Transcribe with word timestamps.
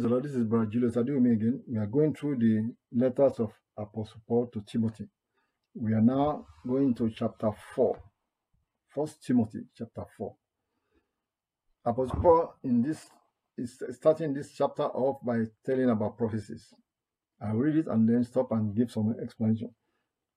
Praise 0.00 0.08
the 0.08 0.14
Lord. 0.14 0.24
This 0.24 0.34
is 0.34 0.44
Brother 0.44 0.64
Julius 0.64 0.96
me 0.96 1.32
again. 1.32 1.62
We 1.68 1.76
are 1.76 1.84
going 1.84 2.14
through 2.14 2.36
the 2.36 2.72
letters 2.90 3.38
of 3.38 3.52
Apostle 3.76 4.22
Paul 4.26 4.46
to 4.46 4.62
Timothy. 4.62 5.06
We 5.74 5.92
are 5.92 6.00
now 6.00 6.46
going 6.66 6.94
to 6.94 7.10
chapter 7.10 7.50
4. 7.74 7.98
First 8.88 9.22
Timothy 9.22 9.58
chapter 9.76 10.04
4. 10.16 10.34
Apostle 11.84 12.18
Paul 12.18 12.54
in 12.64 12.80
this 12.80 13.10
is 13.58 13.82
starting 13.90 14.32
this 14.32 14.52
chapter 14.52 14.84
off 14.84 15.18
by 15.22 15.40
telling 15.66 15.90
about 15.90 16.16
prophecies. 16.16 16.72
I'll 17.42 17.56
read 17.56 17.76
it 17.76 17.86
and 17.86 18.08
then 18.08 18.24
stop 18.24 18.52
and 18.52 18.74
give 18.74 18.90
some 18.90 19.14
explanation. 19.22 19.68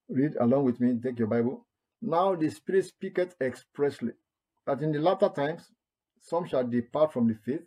Read 0.09 0.35
along 0.41 0.65
with 0.65 0.81
me, 0.81 0.99
take 1.01 1.19
your 1.19 1.29
Bible. 1.29 1.65
Now 2.01 2.35
the 2.35 2.49
Spirit 2.49 2.87
speaketh 2.87 3.35
expressly 3.39 4.11
that 4.67 4.81
in 4.81 4.91
the 4.91 4.99
latter 4.99 5.29
times 5.29 5.71
some 6.19 6.45
shall 6.47 6.67
depart 6.67 7.13
from 7.13 7.29
the 7.29 7.35
faith, 7.45 7.63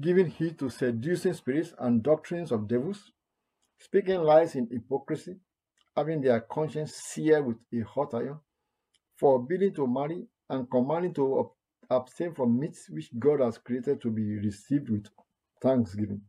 giving 0.00 0.26
heed 0.26 0.58
to 0.58 0.68
seducing 0.68 1.34
spirits 1.34 1.72
and 1.78 2.02
doctrines 2.02 2.50
of 2.52 2.68
devils, 2.68 3.12
speaking 3.78 4.22
lies 4.22 4.54
in 4.54 4.68
hypocrisy, 4.70 5.36
having 5.96 6.20
their 6.20 6.40
conscience 6.40 6.94
seared 6.94 7.46
with 7.46 7.56
a 7.72 7.80
hot 7.80 8.14
iron, 8.14 8.38
forbidding 9.16 9.74
to 9.74 9.86
marry, 9.86 10.26
and 10.50 10.70
commanding 10.70 11.14
to 11.14 11.50
abstain 11.90 12.34
from 12.34 12.58
meats 12.58 12.88
which 12.90 13.10
God 13.18 13.40
has 13.40 13.58
created 13.58 14.00
to 14.02 14.10
be 14.10 14.36
received 14.38 14.90
with 14.90 15.06
thanksgiving, 15.62 16.20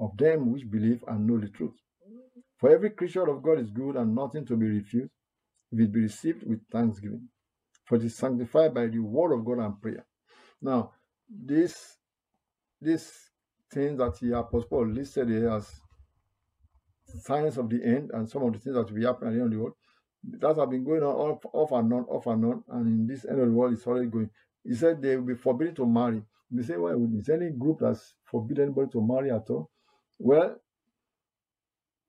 of 0.00 0.16
them 0.16 0.52
which 0.52 0.70
believe 0.70 1.02
and 1.08 1.26
know 1.26 1.38
the 1.38 1.48
truth. 1.48 1.74
For 2.58 2.70
every 2.70 2.90
creature 2.90 3.28
of 3.28 3.42
God 3.42 3.58
is 3.60 3.70
good 3.70 3.96
and 3.96 4.14
nothing 4.14 4.46
to 4.46 4.56
be 4.56 4.66
refused, 4.66 5.10
if 5.72 5.80
it 5.80 5.92
be 5.92 6.00
received 6.00 6.44
with 6.46 6.60
thanksgiving. 6.70 7.28
For 7.84 7.96
it 7.96 8.04
is 8.04 8.16
sanctified 8.16 8.74
by 8.74 8.86
the 8.86 8.98
word 9.00 9.32
of 9.32 9.44
God 9.44 9.58
and 9.58 9.80
prayer. 9.80 10.06
Now, 10.62 10.92
this 11.28 11.95
this 12.80 13.30
things 13.72 13.98
that 13.98 14.18
the 14.20 14.38
Apostle 14.38 14.68
Paul 14.68 14.88
listed 14.88 15.28
here 15.28 15.50
as 15.50 15.68
signs 17.22 17.56
of 17.58 17.68
the 17.68 17.82
end 17.84 18.10
and 18.14 18.28
some 18.28 18.42
of 18.42 18.52
the 18.52 18.58
things 18.58 18.76
that 18.76 18.90
will 18.90 19.06
happen 19.06 19.28
at 19.28 19.34
the 19.34 19.40
end 19.40 19.46
of 19.46 19.50
the 19.50 19.58
world, 19.58 19.74
that 20.40 20.56
have 20.56 20.70
been 20.70 20.84
going 20.84 21.02
on 21.02 21.14
off, 21.14 21.44
off 21.52 21.72
and 21.72 21.92
on, 21.92 22.04
off 22.04 22.26
and 22.26 22.44
on, 22.44 22.64
and 22.70 22.86
in 22.86 23.06
this 23.06 23.24
end 23.24 23.40
of 23.40 23.46
the 23.46 23.52
world 23.52 23.72
it's 23.72 23.86
already 23.86 24.08
going. 24.08 24.30
He 24.64 24.74
said 24.74 25.00
they 25.00 25.16
will 25.16 25.26
be 25.26 25.34
forbidden 25.34 25.74
to 25.76 25.86
marry. 25.86 26.22
They 26.50 26.62
say, 26.62 26.76
would 26.76 27.20
is 27.20 27.28
any 27.28 27.50
group 27.50 27.78
that's 27.80 28.14
forbidden 28.24 28.64
anybody 28.64 28.90
to 28.92 29.00
marry 29.00 29.30
at 29.30 29.48
all? 29.50 29.70
Well, 30.18 30.56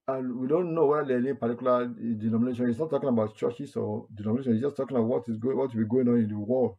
and 0.08 0.38
we 0.38 0.48
don't 0.48 0.74
know 0.74 0.86
whether 0.86 1.18
any 1.18 1.34
particular 1.34 1.88
denomination. 1.88 2.68
He's 2.68 2.80
not 2.80 2.90
talking 2.90 3.10
about 3.10 3.36
churches 3.36 3.76
or 3.76 4.08
denominations. 4.16 4.56
He's 4.56 4.64
just 4.64 4.78
talking 4.78 4.96
about 4.96 5.08
what 5.08 5.24
is 5.28 5.38
going, 5.38 5.58
what 5.58 5.74
will 5.74 5.82
be 5.82 5.88
going 5.88 6.08
on 6.08 6.18
in 6.20 6.30
the 6.30 6.38
world. 6.38 6.78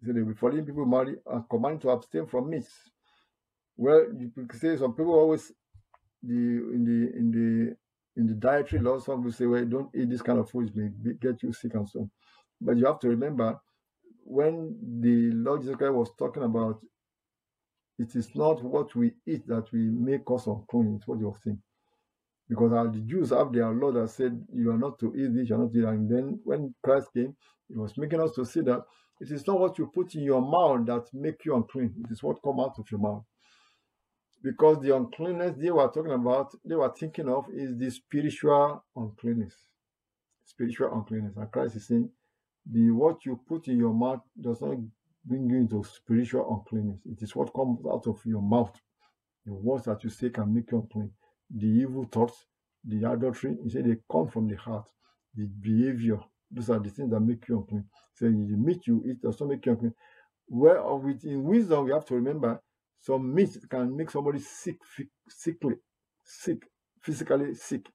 He 0.00 0.06
said 0.06 0.16
they 0.16 0.20
will 0.20 0.28
be 0.28 0.34
forbidding 0.34 0.66
people 0.66 0.84
marry 0.84 1.16
and 1.24 1.48
commanding 1.48 1.80
to 1.80 1.90
abstain 1.90 2.26
from 2.26 2.50
meats. 2.50 2.90
Well, 3.76 4.06
you 4.18 4.30
say 4.54 4.76
some 4.78 4.94
people 4.94 5.14
always 5.14 5.52
the 6.22 6.34
in 6.34 6.84
the 6.84 7.18
in 7.18 7.32
the 7.32 7.76
in 8.20 8.26
the 8.28 8.34
dietary 8.34 8.82
laws. 8.82 9.06
Some 9.06 9.24
will 9.24 9.32
say, 9.32 9.46
well, 9.46 9.64
don't 9.64 9.90
eat 9.94 10.10
this 10.10 10.22
kind 10.22 10.38
of 10.40 10.50
food; 10.50 10.68
it 10.70 10.76
may 10.76 11.14
get 11.20 11.42
you 11.42 11.52
sick 11.52 11.74
and 11.74 11.88
so. 11.88 12.00
on. 12.00 12.12
But 12.60 12.78
you 12.78 12.86
have 12.86 13.00
to 13.00 13.08
remember 13.08 13.58
when 14.24 14.76
the 15.00 15.32
Lord 15.34 15.62
Jesus 15.62 15.76
Christ 15.76 15.94
was 15.94 16.10
talking 16.18 16.44
about 16.44 16.80
it 17.98 18.16
is 18.16 18.30
not 18.36 18.62
what 18.64 18.94
we 18.96 19.12
eat 19.26 19.46
that 19.48 19.72
we 19.72 19.80
make 19.90 20.22
us 20.32 20.46
unclean. 20.48 20.96
It's 20.98 21.08
what 21.08 21.20
was 21.20 21.38
saying. 21.44 21.60
Because 22.48 22.72
the 22.94 23.00
Jews 23.00 23.30
have 23.30 23.52
their 23.52 23.70
law 23.72 23.92
that 23.92 24.10
said 24.10 24.40
you 24.54 24.72
are 24.72 24.78
not 24.78 24.98
to 25.00 25.14
eat 25.16 25.34
this, 25.34 25.48
you 25.50 25.56
are 25.56 25.58
not 25.58 25.72
to 25.72 25.78
eat. 25.78 25.82
that. 25.82 25.90
And 25.90 26.10
then 26.10 26.40
when 26.44 26.74
Christ 26.84 27.08
came, 27.14 27.36
he 27.68 27.76
was 27.76 27.96
making 27.98 28.20
us 28.20 28.32
to 28.36 28.46
see 28.46 28.62
that 28.62 28.82
it 29.20 29.30
is 29.32 29.46
not 29.46 29.60
what 29.60 29.78
you 29.78 29.90
put 29.94 30.14
in 30.14 30.22
your 30.22 30.42
mouth 30.42 30.86
that 30.86 31.06
make 31.14 31.44
you 31.44 31.56
unclean. 31.56 31.94
It 32.04 32.12
is 32.12 32.22
what 32.22 32.42
come 32.44 32.60
out 32.60 32.74
of 32.78 32.86
your 32.90 33.00
mouth. 33.00 33.24
Because 34.42 34.80
the 34.80 34.96
uncleanness 34.96 35.56
they 35.56 35.70
were 35.70 35.88
talking 35.88 36.12
about, 36.12 36.52
they 36.64 36.74
were 36.74 36.92
thinking 36.92 37.28
of 37.28 37.46
is 37.54 37.76
the 37.78 37.90
spiritual 37.90 38.84
uncleanness. 38.96 39.54
Spiritual 40.44 40.92
uncleanness. 40.92 41.36
And 41.36 41.50
Christ 41.50 41.76
is 41.76 41.86
saying, 41.86 42.10
the 42.70 42.90
what 42.90 43.24
you 43.24 43.40
put 43.48 43.68
in 43.68 43.78
your 43.78 43.94
mouth 43.94 44.20
does 44.40 44.60
not 44.60 44.76
bring 45.24 45.48
you 45.48 45.56
into 45.56 45.84
spiritual 45.84 46.52
uncleanness. 46.54 47.00
It 47.06 47.22
is 47.22 47.34
what 47.36 47.54
comes 47.54 47.78
out 47.86 48.06
of 48.06 48.20
your 48.24 48.42
mouth. 48.42 48.74
The 49.46 49.52
words 49.52 49.84
that 49.84 50.02
you 50.04 50.10
say 50.10 50.30
can 50.30 50.52
make 50.52 50.70
you 50.72 50.78
unclean. 50.78 51.10
The 51.54 51.66
evil 51.66 52.04
thoughts, 52.04 52.46
the 52.84 53.10
adultery, 53.10 53.56
he 53.62 53.70
said 53.70 53.84
they 53.84 53.96
come 54.10 54.28
from 54.28 54.48
the 54.48 54.56
heart. 54.56 54.88
The 55.34 55.46
behavior, 55.46 56.18
those 56.50 56.70
are 56.70 56.78
the 56.78 56.90
things 56.90 57.10
that 57.10 57.20
make 57.20 57.48
you 57.48 57.58
unclean. 57.58 57.84
So 58.14 58.26
the 58.26 58.32
meat 58.32 58.86
you 58.86 59.02
eat 59.06 59.22
does 59.22 59.40
not 59.40 59.50
make 59.50 59.66
you 59.66 59.72
unclean. 59.72 59.94
Well, 60.48 60.98
with 60.98 61.24
in 61.24 61.44
wisdom, 61.44 61.84
we 61.84 61.92
have 61.92 62.04
to 62.06 62.14
remember 62.14 62.60
some 63.02 63.34
meat 63.34 63.58
can 63.68 63.96
make 63.96 64.10
somebody 64.10 64.38
sick, 64.38 64.78
sickly, 65.28 65.74
sick, 66.24 66.62
physically 67.00 67.52
sick. 67.54 67.88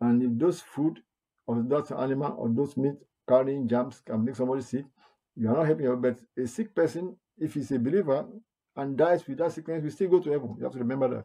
And 0.00 0.20
if 0.20 0.30
those 0.36 0.60
food 0.60 1.00
or 1.46 1.62
that 1.68 1.92
animal 1.92 2.34
or 2.36 2.48
those 2.48 2.76
meat 2.76 2.94
carrying 3.28 3.68
germs 3.68 4.02
can 4.04 4.24
make 4.24 4.34
somebody 4.34 4.62
sick, 4.62 4.84
you 5.36 5.48
are 5.48 5.56
not 5.56 5.66
helping 5.66 5.84
your 5.84 5.96
but 5.96 6.18
a 6.36 6.46
sick 6.48 6.74
person, 6.74 7.16
if 7.38 7.54
he's 7.54 7.70
a 7.70 7.78
believer 7.78 8.26
and 8.76 8.96
dies 8.96 9.24
with 9.26 9.38
that 9.38 9.52
sickness, 9.52 9.84
will 9.84 9.90
still 9.90 10.10
go 10.10 10.20
to 10.20 10.32
heaven. 10.32 10.56
You 10.58 10.64
have 10.64 10.72
to 10.72 10.80
remember 10.80 11.08
that. 11.08 11.24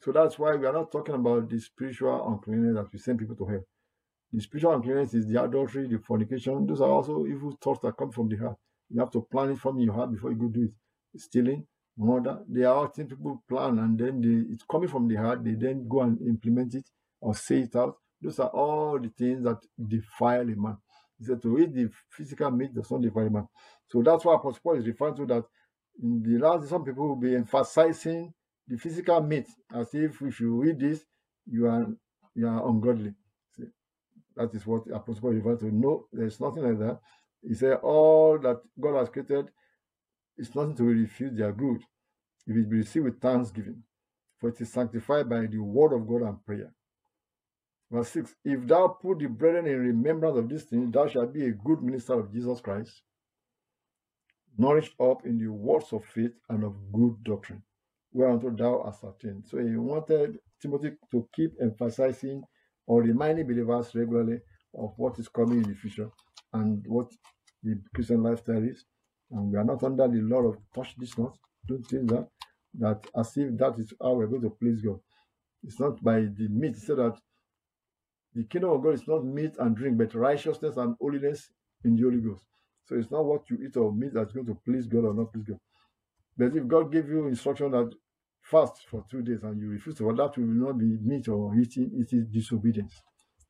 So 0.00 0.12
that's 0.12 0.38
why 0.38 0.54
we 0.54 0.66
are 0.66 0.72
not 0.72 0.92
talking 0.92 1.16
about 1.16 1.48
the 1.48 1.58
spiritual 1.58 2.28
uncleanness 2.28 2.76
that 2.76 2.92
we 2.92 2.98
send 3.00 3.18
people 3.18 3.34
to 3.36 3.46
hell. 3.46 3.64
The 4.32 4.40
spiritual 4.40 4.74
uncleanness 4.74 5.14
is 5.14 5.26
the 5.26 5.42
adultery, 5.42 5.88
the 5.88 5.98
fornication. 5.98 6.64
Those 6.64 6.80
are 6.80 6.90
also 6.90 7.26
evil 7.26 7.56
thoughts 7.60 7.80
that 7.82 7.96
come 7.96 8.12
from 8.12 8.28
the 8.28 8.36
heart. 8.36 8.56
You 8.90 9.00
have 9.00 9.10
to 9.12 9.22
plan 9.22 9.50
it 9.50 9.58
from 9.58 9.78
your 9.80 9.94
heart 9.94 10.12
before 10.12 10.30
you 10.30 10.36
go 10.36 10.48
do 10.48 10.62
it. 10.62 11.20
Stealing, 11.20 11.66
murder, 11.96 12.40
they 12.48 12.64
are 12.64 12.74
all 12.74 12.86
things 12.88 13.10
people 13.10 13.42
plan 13.48 13.78
and 13.78 13.98
then 13.98 14.20
they, 14.20 14.52
it's 14.52 14.64
coming 14.70 14.88
from 14.88 15.08
the 15.08 15.16
heart. 15.16 15.44
They 15.44 15.54
then 15.54 15.86
go 15.88 16.02
and 16.02 16.20
implement 16.22 16.74
it 16.74 16.88
or 17.20 17.34
say 17.34 17.60
it 17.60 17.76
out. 17.76 17.96
Those 18.20 18.38
are 18.38 18.48
all 18.48 18.98
the 18.98 19.08
things 19.10 19.44
that 19.44 19.58
defile 19.88 20.42
a 20.42 20.56
man. 20.56 20.78
He 21.18 21.24
said 21.26 21.42
to 21.42 21.58
eat 21.58 21.74
the 21.74 21.90
physical 22.10 22.50
meat 22.50 22.74
does 22.74 22.90
not 22.90 23.02
defile 23.02 23.26
a 23.26 23.30
man. 23.30 23.48
So 23.88 24.02
that's 24.02 24.24
why 24.24 24.34
Apostle 24.34 24.60
Paul 24.62 24.78
is 24.78 24.86
referring 24.86 25.16
to 25.16 25.26
that 25.26 25.44
in 26.02 26.22
the 26.22 26.38
last 26.38 26.68
some 26.68 26.84
people 26.84 27.08
will 27.08 27.16
be 27.16 27.36
emphasizing 27.36 28.32
the 28.66 28.76
physical 28.76 29.22
meat 29.22 29.46
as 29.74 29.94
if 29.94 30.20
if 30.22 30.40
you 30.40 30.64
eat 30.64 30.78
this, 30.78 31.04
you 31.46 31.66
are 31.66 31.86
you 32.34 32.48
are 32.48 32.68
ungodly. 32.68 33.14
See, 33.56 33.64
that 34.36 34.54
is 34.54 34.66
what 34.66 34.82
Apostle 34.92 35.20
Paul 35.20 35.30
refers 35.32 35.60
to. 35.60 35.70
No, 35.70 36.06
there's 36.12 36.40
nothing 36.40 36.64
like 36.64 36.78
that. 36.78 36.98
He 37.46 37.54
said 37.54 37.74
all 37.82 38.38
that 38.38 38.60
God 38.80 38.98
has 38.98 39.08
created 39.10 39.50
is 40.38 40.54
nothing 40.54 40.76
to 40.76 40.82
be 40.82 41.02
refused, 41.02 41.36
they 41.36 41.44
are 41.44 41.52
good. 41.52 41.82
If 42.46 42.56
it 42.56 42.70
be 42.70 42.78
received 42.78 43.04
with 43.06 43.20
thanksgiving, 43.20 43.82
for 44.38 44.50
it 44.50 44.60
is 44.60 44.72
sanctified 44.72 45.28
by 45.28 45.46
the 45.46 45.58
word 45.58 45.94
of 45.94 46.06
God 46.06 46.22
and 46.22 46.44
prayer. 46.44 46.72
Verse 47.90 48.10
6 48.10 48.34
If 48.44 48.66
thou 48.66 48.88
put 48.88 49.20
the 49.20 49.26
brethren 49.26 49.66
in 49.66 49.78
remembrance 49.78 50.36
of 50.38 50.48
these 50.48 50.64
things, 50.64 50.92
thou 50.92 51.06
shalt 51.08 51.32
be 51.32 51.46
a 51.46 51.52
good 51.52 51.82
minister 51.82 52.18
of 52.18 52.32
Jesus 52.32 52.60
Christ, 52.60 53.02
nourished 54.58 54.94
up 55.00 55.24
in 55.24 55.38
the 55.38 55.48
words 55.48 55.92
of 55.92 56.04
faith 56.04 56.32
and 56.48 56.64
of 56.64 56.74
good 56.92 57.22
doctrine, 57.24 57.62
whereunto 58.12 58.50
thou 58.50 58.82
hast 58.84 59.04
attained. 59.04 59.44
So 59.46 59.58
he 59.58 59.76
wanted 59.76 60.38
Timothy 60.60 60.92
to 61.10 61.28
keep 61.34 61.52
emphasizing 61.60 62.42
or 62.86 63.02
reminding 63.02 63.46
believers 63.46 63.94
regularly 63.94 64.40
of 64.76 64.92
what 64.96 65.18
is 65.18 65.28
coming 65.28 65.62
in 65.62 65.70
the 65.70 65.74
future 65.76 66.10
and 66.52 66.84
what 66.86 67.10
the 67.62 67.80
Christian 67.94 68.22
lifestyle 68.22 68.62
is. 68.62 68.84
And 69.30 69.50
we 69.50 69.58
are 69.58 69.64
not 69.64 69.82
under 69.82 70.06
the 70.08 70.20
law 70.20 70.42
of 70.42 70.58
touch 70.74 70.94
this 70.96 71.18
not, 71.18 71.36
don't 71.66 71.86
think 71.86 72.08
that, 72.10 72.28
that 72.78 73.06
as 73.16 73.36
if 73.36 73.56
that 73.58 73.78
is 73.78 73.92
how 74.00 74.12
we're 74.14 74.26
going 74.26 74.42
to 74.42 74.50
please 74.50 74.80
God. 74.82 75.00
It's 75.62 75.80
not 75.80 76.02
by 76.02 76.20
the 76.20 76.48
meat, 76.50 76.76
so 76.76 76.94
that 76.96 77.16
the 78.34 78.44
kingdom 78.44 78.70
of 78.70 78.82
God 78.82 78.94
is 78.94 79.08
not 79.08 79.24
meat 79.24 79.54
and 79.58 79.76
drink, 79.76 79.96
but 79.96 80.14
righteousness 80.14 80.76
and 80.76 80.96
holiness 81.00 81.48
in 81.84 81.96
the 81.96 82.02
Holy 82.02 82.20
Ghost. 82.20 82.44
So 82.86 82.96
it's 82.96 83.10
not 83.10 83.24
what 83.24 83.48
you 83.48 83.58
eat 83.66 83.76
or 83.76 83.92
meat 83.92 84.12
that's 84.12 84.32
going 84.32 84.46
to 84.46 84.58
please 84.64 84.86
God 84.86 85.04
or 85.04 85.14
not 85.14 85.32
please 85.32 85.44
God. 85.44 85.58
But 86.36 86.54
if 86.54 86.66
God 86.66 86.92
gave 86.92 87.08
you 87.08 87.26
instruction 87.28 87.70
that 87.70 87.92
fast 88.42 88.86
for 88.90 89.04
two 89.10 89.22
days 89.22 89.42
and 89.42 89.58
you 89.60 89.68
refuse 89.68 89.96
to, 89.96 90.04
well, 90.04 90.16
that 90.16 90.36
will 90.36 90.46
not 90.46 90.78
be 90.78 90.98
meat 91.02 91.28
or 91.28 91.54
eating, 91.56 91.90
it 91.94 92.12
is 92.12 92.26
disobedience. 92.26 92.92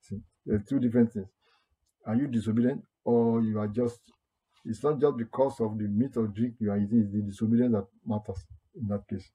See, 0.03 0.21
there 0.47 0.56
are 0.56 0.65
two 0.69 0.79
different 0.79 1.12
things. 1.12 1.26
Are 2.06 2.15
you 2.15 2.26
disobedient 2.29 2.85
or 3.05 3.41
you 3.43 3.59
are 3.59 3.69
just, 3.69 3.99
it's 4.64 4.82
not 4.82 5.00
just 5.00 5.16
because 5.16 5.61
of 5.61 5.78
the 5.78 5.88
meat 5.88 6.16
or 6.16 6.26
drink 6.26 6.55
you 6.58 6.70
are 6.70 6.78
eating, 6.78 7.02
it's 7.02 7.12
the 7.12 7.22
disobedience 7.22 7.72
that 7.72 7.87
matters 8.06 8.44
in 8.75 8.88
that 8.88 9.06
case. 9.08 9.31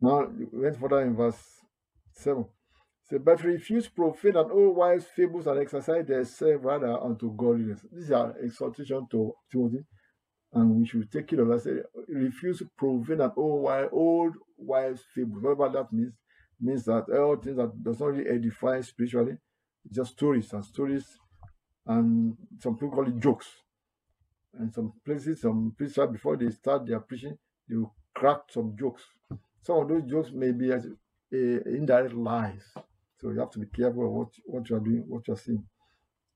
Now, 0.00 0.26
we 0.26 0.46
went 0.52 0.78
further 0.78 1.00
in 1.02 1.16
verse 1.16 1.40
7. 2.12 2.44
Say, 3.08 3.18
but 3.18 3.42
refuse 3.44 3.88
profane 3.88 4.36
and 4.36 4.50
all 4.50 4.74
wise 4.74 5.06
fables 5.06 5.46
and 5.46 5.60
exercise 5.60 6.04
themselves 6.06 6.64
rather 6.64 7.00
unto 7.00 7.34
godliness. 7.36 7.80
This 7.92 8.06
is 8.06 8.10
our 8.12 8.34
exhortation 8.42 9.06
to 9.12 9.32
Timothy, 9.50 9.84
and 10.52 10.74
we 10.74 10.86
should 10.86 11.10
take 11.10 11.32
it 11.32 11.38
of 11.38 11.48
that. 11.48 11.62
Say, 11.62 11.82
refuse 12.08 12.62
profane 12.76 13.20
and 13.20 13.32
all 13.36 13.60
wise, 13.62 13.88
old 13.92 14.34
wise 14.56 15.04
fables. 15.14 15.40
Whatever 15.40 15.68
that 15.68 15.92
means, 15.92 16.14
means 16.60 16.84
that 16.86 17.04
all 17.16 17.36
things 17.36 17.58
that 17.58 17.80
does 17.80 18.00
not 18.00 18.08
really 18.08 18.28
edify 18.28 18.80
spiritually, 18.80 19.36
just 19.90 20.12
stories 20.14 20.52
and 20.52 20.64
stories, 20.64 21.06
and 21.86 22.36
some 22.60 22.74
people 22.74 22.90
call 22.90 23.06
it 23.06 23.18
jokes. 23.18 23.46
And 24.58 24.72
some 24.72 24.92
places, 25.04 25.42
some 25.42 25.74
preachers, 25.76 26.10
before 26.10 26.36
they 26.36 26.50
start 26.50 26.86
their 26.86 27.00
preaching, 27.00 27.36
they 27.68 27.76
will 27.76 27.94
crack 28.14 28.38
some 28.50 28.74
jokes. 28.78 29.02
Some 29.62 29.78
of 29.78 29.88
those 29.88 30.04
jokes 30.08 30.30
may 30.32 30.52
be 30.52 30.72
as 30.72 30.86
a, 31.32 31.68
indirect 31.68 32.14
lies. 32.14 32.62
So 33.20 33.30
you 33.30 33.40
have 33.40 33.50
to 33.50 33.58
be 33.58 33.66
careful 33.66 34.06
of 34.06 34.12
what, 34.12 34.28
what 34.44 34.70
you 34.70 34.76
are 34.76 34.80
doing, 34.80 35.04
what 35.08 35.26
you 35.28 35.34
are 35.34 35.38
saying. 35.38 35.64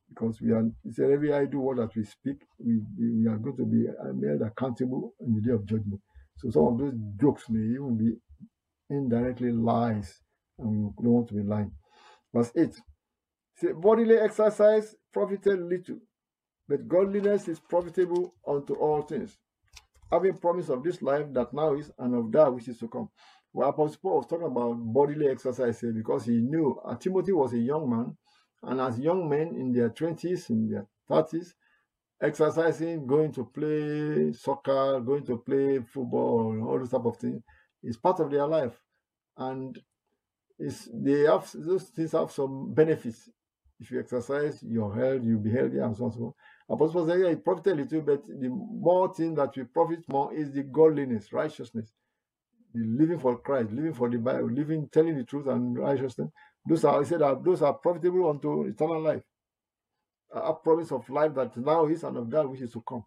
Because 0.08 0.40
we 0.40 0.50
are, 0.52 0.68
it's 0.84 0.98
every 0.98 1.32
idle 1.32 1.60
word 1.60 1.78
that 1.78 1.94
we 1.94 2.04
speak, 2.04 2.42
we, 2.58 2.80
we 2.98 3.26
are 3.28 3.38
going 3.38 3.56
to 3.56 3.64
be 3.64 3.86
held 4.26 4.42
accountable 4.42 5.14
in 5.20 5.34
the 5.34 5.40
day 5.40 5.52
of 5.52 5.64
judgment. 5.64 6.00
So 6.36 6.50
some 6.50 6.64
of 6.64 6.78
those 6.78 6.94
jokes 7.20 7.44
may 7.48 7.60
even 7.74 7.96
be 7.96 8.16
indirectly 8.90 9.52
lies, 9.52 10.20
and 10.58 10.68
we 10.68 11.04
don't 11.04 11.12
want 11.12 11.28
to 11.28 11.34
be 11.34 11.42
lying. 11.42 11.72
Verse 12.34 12.50
8 12.56 12.74
say, 12.74 12.82
Bodily 13.62 14.16
exercise 14.16 14.94
profited 15.12 15.60
little, 15.60 15.98
but 16.68 16.88
godliness 16.88 17.48
is 17.48 17.60
profitable 17.60 18.34
unto 18.46 18.74
all 18.74 19.02
things, 19.02 19.36
having 20.10 20.36
promise 20.38 20.68
of 20.68 20.82
this 20.82 21.02
life 21.02 21.26
that 21.32 21.52
now 21.52 21.74
is 21.74 21.90
and 21.98 22.14
of 22.14 22.32
that 22.32 22.52
which 22.52 22.68
is 22.68 22.78
to 22.78 22.88
come. 22.88 23.08
Well, 23.52 23.68
Apostle 23.68 23.98
Paul 24.00 24.16
was 24.18 24.26
talking 24.26 24.46
about 24.46 24.74
bodily 24.74 25.28
exercise 25.28 25.80
here 25.80 25.92
because 25.92 26.24
he 26.24 26.38
knew 26.38 26.80
uh, 26.84 26.94
Timothy 26.94 27.32
was 27.32 27.52
a 27.52 27.58
young 27.58 27.90
man, 27.90 28.16
and 28.62 28.80
as 28.80 28.98
young 28.98 29.28
men 29.28 29.56
in 29.56 29.72
their 29.72 29.90
20s, 29.90 30.50
in 30.50 30.68
their 30.70 30.86
30s, 31.10 31.54
exercising, 32.22 33.06
going 33.06 33.32
to 33.32 33.44
play 33.44 34.32
soccer, 34.32 35.00
going 35.00 35.24
to 35.26 35.38
play 35.38 35.80
football, 35.80 36.62
all 36.66 36.78
those 36.78 36.90
type 36.90 37.04
of 37.04 37.16
things 37.16 37.42
is 37.82 37.96
part 37.96 38.20
of 38.20 38.30
their 38.30 38.46
life. 38.46 38.80
And 39.36 39.78
it's, 40.58 40.88
they 40.92 41.20
have 41.20 41.50
those 41.54 41.84
things 41.84 42.12
have 42.12 42.30
some 42.30 42.72
benefits. 42.74 43.28
If 43.80 43.90
you 43.90 44.00
exercise, 44.00 44.62
your 44.62 44.94
health, 44.94 45.22
you'll 45.24 45.40
be 45.40 45.52
healthy 45.52 45.78
and 45.78 45.96
so 45.96 46.06
on. 46.06 46.12
So 46.12 46.36
on. 46.68 46.76
Apostle 46.76 47.08
said, 47.08 47.20
yeah, 47.20 47.28
it 47.28 47.44
profited 47.44 47.74
a 47.74 47.82
little, 47.82 48.02
but 48.02 48.26
the 48.28 48.48
more 48.50 49.14
thing 49.14 49.34
that 49.36 49.56
we 49.56 49.64
profit 49.64 50.00
more 50.08 50.34
is 50.34 50.52
the 50.52 50.64
godliness, 50.64 51.32
righteousness, 51.32 51.92
the 52.74 52.84
living 52.86 53.18
for 53.18 53.38
Christ, 53.38 53.72
living 53.72 53.94
for 53.94 54.10
the 54.10 54.18
Bible, 54.18 54.50
living, 54.50 54.88
telling 54.92 55.16
the 55.18 55.24
truth 55.24 55.48
and 55.48 55.78
righteousness. 55.78 56.30
Those 56.68 56.84
are, 56.84 57.00
I 57.00 57.04
said, 57.04 57.20
that 57.20 57.44
those 57.44 57.62
are 57.62 57.74
profitable 57.74 58.30
unto 58.30 58.64
eternal 58.66 59.02
life 59.02 59.22
a 60.32 60.54
promise 60.54 60.92
of 60.92 61.08
life 61.10 61.34
that 61.34 61.56
now 61.56 61.86
is 61.86 62.04
and 62.04 62.16
of 62.16 62.30
that 62.30 62.48
which 62.48 62.60
is 62.60 62.72
to 62.72 62.82
come. 62.82 63.04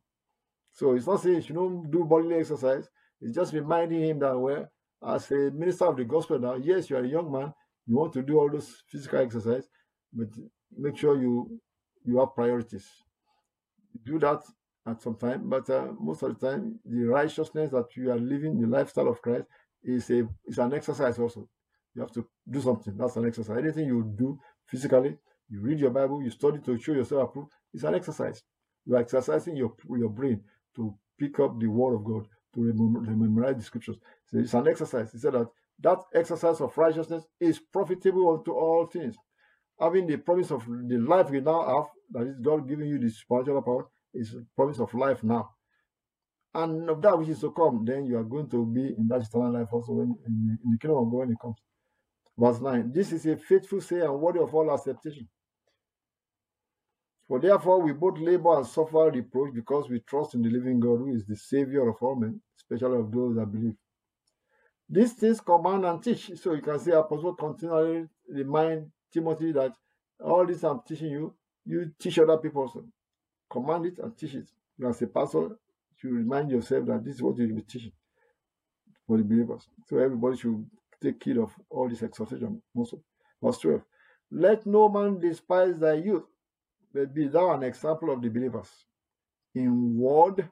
So 0.73 0.93
it's 0.95 1.07
not 1.07 1.21
saying 1.21 1.37
you 1.37 1.41
should 1.41 1.55
not 1.55 1.91
do 1.91 2.05
bodily 2.05 2.37
exercise. 2.37 2.89
It's 3.21 3.35
just 3.35 3.53
reminding 3.53 4.01
him 4.03 4.19
that 4.19 4.37
well, 4.37 4.67
as 5.07 5.29
a 5.31 5.51
minister 5.51 5.85
of 5.85 5.97
the 5.97 6.05
gospel 6.05 6.39
now, 6.39 6.55
yes, 6.55 6.89
you 6.89 6.97
are 6.97 7.03
a 7.03 7.07
young 7.07 7.31
man, 7.31 7.53
you 7.87 7.97
want 7.97 8.13
to 8.13 8.23
do 8.23 8.39
all 8.39 8.49
those 8.51 8.83
physical 8.87 9.19
exercise, 9.19 9.67
but 10.13 10.29
make 10.77 10.97
sure 10.97 11.21
you 11.21 11.59
you 12.05 12.19
have 12.19 12.35
priorities. 12.35 12.87
Do 14.03 14.19
that 14.19 14.41
at 14.85 15.01
some 15.01 15.15
time, 15.15 15.49
but 15.49 15.69
uh, 15.69 15.87
most 15.99 16.23
of 16.23 16.37
the 16.37 16.47
time, 16.49 16.79
the 16.85 17.05
righteousness 17.05 17.71
that 17.71 17.95
you 17.95 18.11
are 18.11 18.17
living, 18.17 18.59
the 18.59 18.67
lifestyle 18.67 19.07
of 19.07 19.21
Christ, 19.21 19.45
is 19.83 20.09
a 20.09 20.27
is 20.45 20.57
an 20.57 20.73
exercise 20.73 21.17
also. 21.19 21.47
You 21.95 22.01
have 22.01 22.11
to 22.13 22.25
do 22.49 22.61
something. 22.61 22.97
That's 22.97 23.15
an 23.15 23.27
exercise. 23.27 23.57
Anything 23.57 23.85
you 23.85 24.03
do 24.17 24.39
physically, 24.65 25.17
you 25.49 25.61
read 25.61 25.79
your 25.79 25.91
Bible, 25.91 26.23
you 26.23 26.31
study 26.31 26.59
to 26.65 26.77
show 26.79 26.93
yourself 26.93 27.29
approved. 27.29 27.51
It's 27.73 27.83
an 27.83 27.95
exercise. 27.95 28.41
You 28.85 28.95
are 28.95 28.99
exercising 28.99 29.55
your, 29.55 29.73
your 29.89 30.09
brain 30.09 30.41
to 30.75 30.93
pick 31.19 31.39
up 31.39 31.59
the 31.59 31.67
word 31.67 31.95
of 31.95 32.03
God, 32.03 32.27
to 32.55 32.73
memorize 32.73 33.57
the 33.57 33.63
scriptures. 33.63 33.97
So 34.25 34.39
it's 34.39 34.53
an 34.53 34.67
exercise. 34.67 35.11
He 35.11 35.19
said 35.19 35.33
that 35.33 35.47
that 35.81 35.99
exercise 36.13 36.61
of 36.61 36.77
righteousness 36.77 37.23
is 37.39 37.59
profitable 37.59 38.37
unto 38.37 38.51
all 38.51 38.87
things. 38.87 39.15
Having 39.79 40.07
the 40.07 40.17
promise 40.17 40.51
of 40.51 40.65
the 40.65 40.97
life 40.97 41.29
we 41.29 41.41
now 41.41 41.65
have, 41.65 41.89
that 42.11 42.29
is 42.29 42.39
God 42.39 42.67
giving 42.67 42.87
you 42.87 42.99
the 42.99 43.09
spiritual 43.09 43.61
power, 43.61 43.87
is 44.13 44.35
promise 44.55 44.79
of 44.79 44.93
life 44.93 45.23
now. 45.23 45.49
And 46.53 46.89
of 46.89 47.01
that 47.01 47.17
which 47.17 47.29
is 47.29 47.39
to 47.41 47.51
come, 47.51 47.83
then 47.83 48.05
you 48.05 48.17
are 48.17 48.23
going 48.23 48.49
to 48.51 48.65
be 48.65 48.93
in 48.97 49.07
that 49.07 49.23
eternal 49.23 49.53
life 49.53 49.69
also 49.71 49.93
when, 49.93 50.15
in, 50.27 50.57
in 50.63 50.71
the 50.71 50.77
kingdom 50.77 50.99
of 50.99 51.11
God 51.11 51.17
when 51.17 51.31
it 51.31 51.37
comes. 51.41 51.55
Verse 52.37 52.61
9 52.61 52.91
This 52.93 53.11
is 53.11 53.25
a 53.25 53.35
faithful 53.37 53.81
saying 53.81 54.03
and 54.03 54.19
worthy 54.19 54.39
of 54.39 54.53
all 54.53 54.71
acceptation. 54.71 55.27
For 57.27 57.39
therefore 57.39 57.81
we 57.81 57.93
both 57.93 58.19
labor 58.19 58.57
and 58.57 58.67
suffer 58.67 59.09
reproach 59.09 59.53
because 59.53 59.89
we 59.89 60.01
trust 60.01 60.35
in 60.35 60.43
the 60.43 60.49
living 60.49 60.79
God 60.79 60.97
who 60.97 61.15
is 61.15 61.25
the 61.25 61.35
Savior 61.35 61.89
of 61.89 61.95
all 62.01 62.15
men, 62.15 62.39
especially 62.57 62.99
of 62.99 63.11
those 63.11 63.35
that 63.35 63.51
believe. 63.51 63.75
These 64.89 65.13
things 65.13 65.41
command 65.41 65.85
and 65.85 66.03
teach. 66.03 66.31
So 66.35 66.53
you 66.53 66.61
can 66.61 66.77
see 66.79 66.91
Apostle 66.91 67.33
continually 67.33 68.05
remind 68.29 68.91
Timothy 69.13 69.51
that 69.53 69.73
all 70.19 70.45
this 70.45 70.63
I'm 70.63 70.81
teaching 70.87 71.11
you, 71.11 71.33
you 71.65 71.91
teach 71.99 72.19
other 72.19 72.37
people 72.37 72.63
also. 72.63 72.83
Command 73.49 73.85
it 73.85 73.99
and 73.99 74.17
teach 74.17 74.33
it. 74.35 74.49
You 74.77 74.89
as 74.89 75.01
a 75.01 75.07
pastor, 75.07 75.49
you 76.03 76.09
remind 76.11 76.51
yourself 76.51 76.85
that 76.87 77.03
this 77.03 77.15
is 77.15 77.21
what 77.21 77.37
you'll 77.37 77.55
be 77.55 77.61
teaching 77.61 77.91
for 79.07 79.17
the 79.17 79.23
believers. 79.23 79.67
So 79.87 79.97
everybody 79.97 80.37
should 80.37 80.65
take 81.01 81.23
heed 81.23 81.37
of 81.37 81.51
all 81.69 81.87
this 81.87 82.03
exhortation. 82.03 82.61
Also, 82.75 83.01
verse 83.41 83.59
12. 83.59 83.81
Let 84.31 84.65
no 84.65 84.89
man 84.89 85.19
despise 85.19 85.77
thy 85.77 85.93
youth, 85.93 86.23
but 86.93 87.13
be 87.13 87.27
thou 87.27 87.53
an 87.53 87.63
example 87.63 88.11
of 88.11 88.21
the 88.21 88.29
believers 88.29 88.69
in 89.55 89.97
word, 89.97 90.49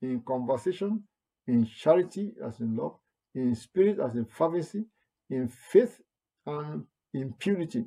in 0.00 0.20
conversation, 0.20 1.02
in 1.46 1.66
charity 1.66 2.32
as 2.46 2.60
in 2.60 2.76
love, 2.76 2.96
in 3.34 3.54
spirit 3.54 3.98
as 3.98 4.14
in 4.14 4.24
fervency, 4.26 4.84
in 5.30 5.48
faith 5.48 6.00
and 6.46 6.84
in 7.12 7.32
purity. 7.38 7.84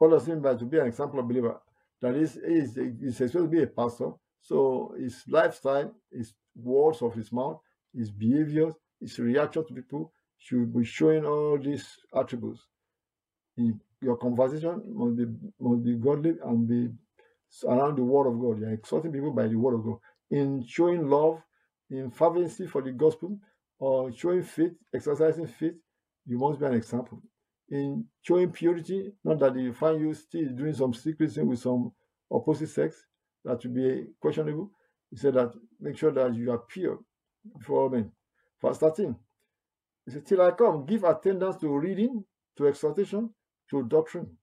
Mean 0.00 0.40
by 0.40 0.54
to 0.54 0.64
be 0.64 0.78
an 0.78 0.86
example 0.86 1.20
of 1.20 1.28
believer? 1.28 1.60
That 2.02 2.14
is, 2.14 2.36
is 2.36 2.74
supposed 3.16 3.32
to 3.34 3.48
be 3.48 3.62
a 3.62 3.66
pastor. 3.66 4.10
So 4.42 4.94
his 4.98 5.22
lifestyle, 5.28 5.92
his 6.12 6.34
words 6.54 7.02
of 7.02 7.14
his 7.14 7.32
mouth, 7.32 7.60
his 7.94 8.10
behaviors, 8.10 8.74
his 9.00 9.18
reaction 9.18 9.66
to 9.66 9.74
people 9.74 10.12
should 10.38 10.72
be 10.72 10.84
showing 10.84 11.24
all 11.24 11.58
these 11.58 11.86
attributes. 12.14 12.60
In 13.56 13.80
your 14.02 14.16
conversation 14.16 14.82
must 14.86 15.16
be 15.16 15.24
must 15.58 15.82
be 15.82 15.94
godly 15.94 16.34
and 16.44 16.68
be 16.68 16.90
around 17.66 17.96
the 17.96 18.04
word 18.04 18.28
of 18.28 18.38
God. 18.38 18.60
You're 18.60 18.74
exhorting 18.74 19.12
people 19.12 19.32
by 19.32 19.48
the 19.48 19.56
word 19.56 19.74
of 19.74 19.84
God. 19.84 19.98
In 20.30 20.64
showing 20.66 21.08
love, 21.08 21.40
in 21.90 22.10
fervency 22.10 22.66
for 22.66 22.82
the 22.82 22.92
gospel, 22.92 23.38
or 23.78 24.12
showing 24.12 24.42
faith, 24.42 24.72
exercising 24.94 25.46
faith, 25.46 25.74
you 26.26 26.38
must 26.38 26.60
be 26.60 26.66
an 26.66 26.74
example. 26.74 27.22
In 27.68 28.04
showing 28.22 28.52
purity, 28.52 29.12
not 29.24 29.40
that 29.40 29.56
you 29.56 29.72
find 29.72 30.00
you 30.00 30.14
still 30.14 30.48
doing 30.54 30.72
some 30.74 30.94
secret 30.94 31.32
thing 31.32 31.48
with 31.48 31.58
some 31.58 31.92
opposite 32.30 32.68
sex, 32.68 33.04
that 33.44 33.62
would 33.62 33.74
be 33.74 34.06
questionable. 34.20 34.70
He 35.10 35.16
said 35.16 35.34
that 35.34 35.52
make 35.80 35.96
sure 35.98 36.12
that 36.12 36.34
you 36.34 36.50
are 36.52 36.58
pure 36.58 36.98
before 37.58 37.82
all 37.82 37.88
men. 37.88 38.12
Verse 38.62 38.78
13. 38.78 39.16
He 40.04 40.12
said, 40.12 40.26
Till 40.26 40.42
I 40.42 40.52
come, 40.52 40.86
give 40.86 41.04
attendance 41.04 41.56
to 41.58 41.68
reading, 41.68 42.24
to 42.56 42.66
exhortation, 42.68 43.30
to 43.70 43.82
doctrine. 43.82 44.36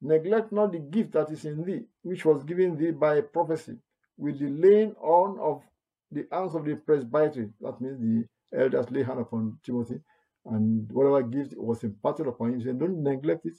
Neglect 0.00 0.52
not 0.52 0.72
the 0.72 0.78
gift 0.78 1.12
that 1.12 1.30
is 1.30 1.44
in 1.44 1.64
thee, 1.64 1.84
which 2.02 2.24
was 2.24 2.42
given 2.44 2.76
thee 2.76 2.90
by 2.90 3.20
prophecy, 3.20 3.78
with 4.16 4.38
the 4.38 4.48
laying 4.48 4.92
on 4.94 5.38
of 5.38 5.62
the 6.10 6.26
hands 6.32 6.54
of 6.54 6.64
the 6.64 6.74
presbytery. 6.74 7.50
That 7.60 7.80
means 7.80 8.00
the 8.00 8.58
elders 8.58 8.90
lay 8.90 9.02
hand 9.02 9.20
upon 9.20 9.58
Timothy, 9.64 10.00
and 10.46 10.90
whatever 10.92 11.22
gift 11.22 11.54
was 11.56 11.84
imparted 11.84 12.26
upon 12.26 12.50
him. 12.50 12.58
He 12.58 12.64
said, 12.64 12.78
Don't 12.78 13.02
neglect 13.02 13.46
it. 13.46 13.54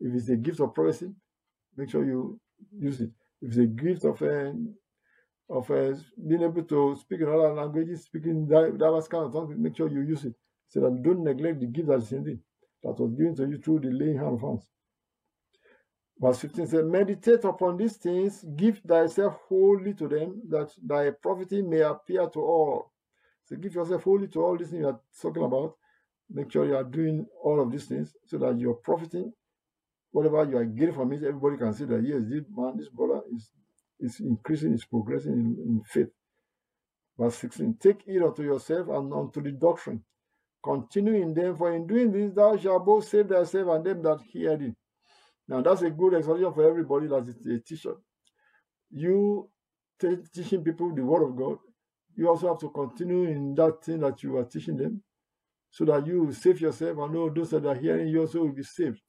If 0.00 0.14
it's 0.14 0.28
a 0.28 0.36
gift 0.36 0.60
of 0.60 0.74
prophecy, 0.74 1.10
make 1.76 1.90
sure 1.90 2.04
you 2.04 2.40
use 2.78 3.00
it. 3.00 3.10
If 3.42 3.50
it's 3.50 3.58
a 3.58 3.66
gift 3.66 4.04
of 4.04 4.20
uh, 4.22 4.52
of 5.50 5.70
uh, 5.70 5.94
being 6.28 6.42
able 6.42 6.62
to 6.62 6.96
speak 7.00 7.20
in 7.20 7.28
other 7.28 7.54
languages, 7.54 8.04
speaking 8.04 8.46
diverse 8.46 9.08
kind 9.08 9.24
of 9.24 9.32
tongues, 9.32 9.54
make 9.56 9.76
sure 9.76 9.88
you 9.88 10.02
use 10.02 10.24
it. 10.24 10.34
So 10.68 10.80
don't 10.80 11.24
neglect 11.24 11.60
the 11.60 11.66
gift 11.66 11.88
that 11.88 11.98
is 11.98 12.12
in 12.12 12.24
thee 12.24 12.38
that 12.82 12.98
was 12.98 13.12
given 13.14 13.34
to 13.36 13.46
you 13.46 13.58
through 13.58 13.80
the 13.80 13.90
laying 13.90 14.18
hand 14.18 14.34
of 14.34 14.40
hands. 14.40 14.68
Verse 16.20 16.38
15 16.40 16.66
says, 16.66 16.84
Meditate 16.84 17.44
upon 17.44 17.76
these 17.76 17.96
things, 17.96 18.44
give 18.56 18.78
thyself 18.80 19.36
wholly 19.48 19.94
to 19.94 20.08
them, 20.08 20.42
that 20.48 20.70
thy 20.84 21.10
profiting 21.10 21.70
may 21.70 21.80
appear 21.80 22.28
to 22.28 22.40
all. 22.40 22.92
So 23.44 23.56
give 23.56 23.74
yourself 23.74 24.02
wholly 24.02 24.28
to 24.28 24.42
all 24.42 24.56
these 24.58 24.70
things 24.70 24.80
you 24.80 24.88
are 24.88 25.00
talking 25.20 25.44
about. 25.44 25.76
Make 26.30 26.52
sure 26.52 26.66
you 26.66 26.76
are 26.76 26.84
doing 26.84 27.26
all 27.42 27.60
of 27.60 27.70
these 27.70 27.86
things 27.86 28.12
so 28.26 28.38
that 28.38 28.58
you're 28.58 28.74
profiting. 28.74 29.32
Whatever 30.10 30.44
you 30.44 30.56
are 30.58 30.64
getting 30.64 30.94
from 30.94 31.12
it, 31.12 31.22
everybody 31.22 31.56
can 31.56 31.72
see 31.74 31.84
that 31.84 32.02
yes, 32.02 32.22
this 32.28 32.44
man, 32.54 32.76
this 32.76 32.88
brother 32.88 33.22
is, 33.34 33.50
is 34.00 34.20
increasing, 34.20 34.74
is 34.74 34.84
progressing 34.84 35.32
in, 35.32 35.56
in 35.66 35.82
faith. 35.84 36.08
Verse 37.18 37.36
16, 37.36 37.76
take 37.80 38.02
heed 38.02 38.22
unto 38.22 38.42
yourself 38.42 38.88
and 38.88 39.12
unto 39.12 39.42
the 39.42 39.52
doctrine. 39.52 40.02
Continue 40.62 41.14
in 41.14 41.34
them, 41.34 41.56
for 41.56 41.72
in 41.72 41.86
doing 41.86 42.12
this 42.12 42.32
thou 42.34 42.56
shalt 42.56 42.84
both 42.84 43.08
save 43.08 43.28
thyself 43.28 43.68
and 43.68 43.84
them 43.84 44.02
that 44.02 44.20
hear 44.30 44.56
thee. 44.56 44.74
Now 45.48 45.62
that's 45.62 45.82
a 45.82 45.90
good 45.90 46.14
exhortation 46.14 46.52
for 46.52 46.68
everybody 46.68 47.06
that 47.08 47.26
is 47.28 47.46
a 47.46 47.58
teacher. 47.60 47.94
You 48.90 49.48
teaching 50.00 50.62
people 50.62 50.94
the 50.94 51.02
word 51.02 51.28
of 51.28 51.36
God, 51.36 51.58
you 52.16 52.28
also 52.28 52.48
have 52.48 52.58
to 52.58 52.70
continue 52.70 53.24
in 53.24 53.54
that 53.54 53.84
thing 53.84 54.00
that 54.00 54.22
you 54.22 54.36
are 54.36 54.44
teaching 54.44 54.76
them, 54.76 55.02
so 55.70 55.84
that 55.86 56.06
you 56.06 56.32
save 56.32 56.60
yourself 56.60 56.98
and 56.98 57.16
all 57.16 57.30
those 57.32 57.50
that 57.50 57.66
are 57.66 57.74
hearing 57.74 58.08
you 58.08 58.20
also 58.20 58.40
will 58.40 58.52
be 58.52 58.62
saved. 58.62 59.00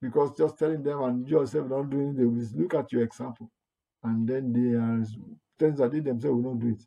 Because 0.00 0.36
just 0.36 0.58
telling 0.58 0.82
them 0.82 1.02
and 1.02 1.28
yourself 1.28 1.68
not 1.68 1.90
doing, 1.90 2.10
it, 2.10 2.16
they 2.18 2.24
will 2.26 2.44
look 2.56 2.74
at 2.74 2.92
your 2.92 3.02
example. 3.02 3.50
and 4.04 4.28
then 4.28 4.52
they 4.52 4.76
are 4.78 5.04
things 5.58 5.78
that 5.78 5.92
they 5.92 6.00
themselves 6.00 6.42
will 6.42 6.52
not 6.54 6.60
do 6.60 6.68
it. 6.70 6.82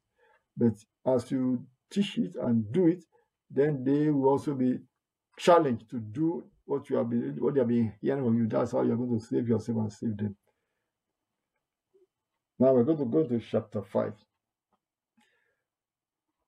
But 0.58 0.74
as 1.14 1.32
you 1.32 1.66
teach 1.92 2.18
it 2.20 2.36
and 2.38 2.72
do 2.72 2.88
it, 2.88 3.06
then 3.50 3.84
they 3.84 4.10
will 4.10 4.30
also 4.32 4.54
be 4.56 4.80
challenged 5.38 5.90
to 5.92 6.00
do 6.00 6.46
what 6.66 6.90
you 6.90 6.98
have 6.98 7.10
been 7.10 7.38
what 7.40 7.56
they 7.56 7.62
have 7.62 7.70
been 7.70 7.94
hearing 8.02 8.24
from 8.26 8.38
you. 8.40 8.48
That's 8.48 8.74
how 8.74 8.84
you're 8.84 8.98
going 8.98 9.20
to 9.20 9.26
save 9.26 9.50
yourself 9.50 9.78
and 9.80 9.94
save 9.94 10.18
them. 10.18 10.38
Now 12.60 12.74
we're 12.74 12.84
going 12.86 13.00
to 13.00 13.06
go 13.06 13.24
to 13.26 13.40
chapter 13.40 13.84
5. 13.84 14.14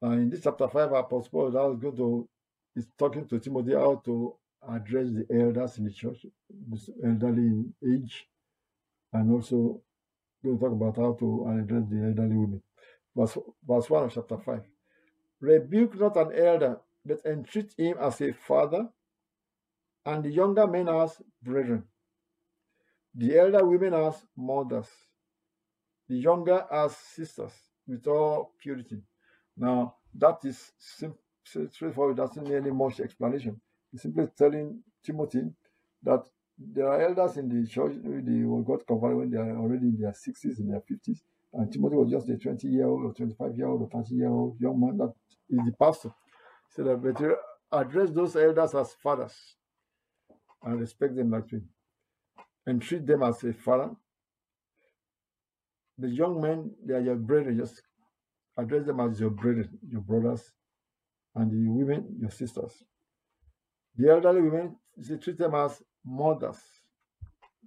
Uh, 0.03 0.11
in 0.11 0.29
this 0.29 0.41
chapter 0.43 0.67
5, 0.67 0.91
Apostle 0.91 1.29
Paul 1.31 1.47
is 1.47 1.79
going 1.81 1.95
to 1.95 2.29
is 2.75 2.85
talking 2.97 3.27
to 3.27 3.39
Timothy 3.39 3.73
how 3.73 4.01
to 4.05 4.35
address 4.69 5.07
the 5.07 5.25
elders 5.33 5.79
in 5.79 5.85
the 5.85 5.91
church, 5.91 6.25
this 6.69 6.89
elderly 7.03 7.41
in 7.41 7.73
age, 7.83 8.27
and 9.13 9.31
also 9.31 9.81
going 10.43 10.59
to 10.59 10.63
talk 10.63 10.73
about 10.73 10.95
how 10.97 11.13
to 11.13 11.57
address 11.59 11.83
the 11.89 11.97
elderly 11.97 12.35
women. 12.35 12.61
Verse, 13.15 13.37
verse 13.67 13.89
1 13.89 14.03
of 14.03 14.13
chapter 14.13 14.37
5. 14.37 14.61
Rebuke 15.39 15.99
not 15.99 16.15
an 16.17 16.31
elder, 16.37 16.79
but 17.03 17.25
entreat 17.25 17.73
him 17.77 17.97
as 17.99 18.21
a 18.21 18.31
father, 18.33 18.87
and 20.05 20.23
the 20.23 20.29
younger 20.29 20.67
men 20.67 20.87
as 20.87 21.19
brethren, 21.41 21.83
the 23.15 23.37
elder 23.39 23.65
women 23.65 23.95
as 23.95 24.23
mothers, 24.35 24.89
the 26.07 26.17
younger 26.17 26.65
as 26.71 26.95
sisters, 26.95 27.53
with 27.87 28.05
all 28.05 28.53
purity. 28.61 29.01
Now, 29.57 29.95
that 30.15 30.37
is 30.43 30.71
simple, 30.77 31.19
straightforward, 31.43 32.17
doesn't 32.17 32.43
need 32.43 32.55
any 32.55 32.71
much 32.71 32.99
explanation. 32.99 33.59
He's 33.91 34.01
simply 34.03 34.27
telling 34.37 34.83
Timothy 35.03 35.49
that 36.03 36.23
there 36.57 36.87
are 36.87 37.01
elders 37.01 37.37
in 37.37 37.49
the 37.49 37.67
church, 37.67 37.93
they 38.03 38.41
got 38.65 38.85
converted 38.87 39.17
when 39.17 39.31
they 39.31 39.37
are 39.37 39.57
already 39.57 39.87
in 39.87 39.97
their 39.99 40.11
60s, 40.11 40.59
in 40.59 40.69
their 40.69 40.81
50s, 40.81 41.19
and 41.53 41.71
Timothy 41.71 41.95
was 41.95 42.11
just 42.11 42.29
a 42.29 42.37
20 42.37 42.67
year 42.67 42.87
old 42.87 43.05
or 43.05 43.13
25 43.13 43.55
year 43.55 43.67
old 43.67 43.81
or 43.81 44.03
30 44.03 44.15
year 44.15 44.29
old 44.29 44.59
young 44.59 44.79
man 44.79 44.97
that 44.97 45.13
is 45.49 45.65
the 45.65 45.73
pastor. 45.79 46.11
So 46.75 46.83
that 46.83 47.01
better 47.01 47.33
uh, 47.71 47.79
address 47.79 48.09
those 48.11 48.35
elders 48.35 48.75
as 48.75 48.93
fathers 49.01 49.33
and 50.63 50.79
respect 50.79 51.15
them 51.15 51.31
like 51.31 51.47
twin 51.47 51.67
and 52.65 52.81
treat 52.81 53.05
them 53.05 53.23
as 53.23 53.43
a 53.43 53.53
father. 53.53 53.91
The 55.97 56.09
young 56.09 56.41
men, 56.41 56.71
they 56.85 56.93
are 56.93 57.01
your 57.01 57.15
brethren, 57.15 57.57
just 57.57 57.81
address 58.57 58.85
them 58.85 58.99
as 58.99 59.19
your 59.19 59.29
brethren, 59.29 59.77
your 59.87 60.01
brothers, 60.01 60.51
and 61.35 61.51
the 61.51 61.69
women, 61.69 62.17
your 62.19 62.31
sisters. 62.31 62.71
The 63.95 64.09
elderly 64.09 64.41
women, 64.41 64.75
you 64.95 65.17
treat 65.17 65.37
them 65.37 65.55
as 65.55 65.81
mothers. 66.05 66.57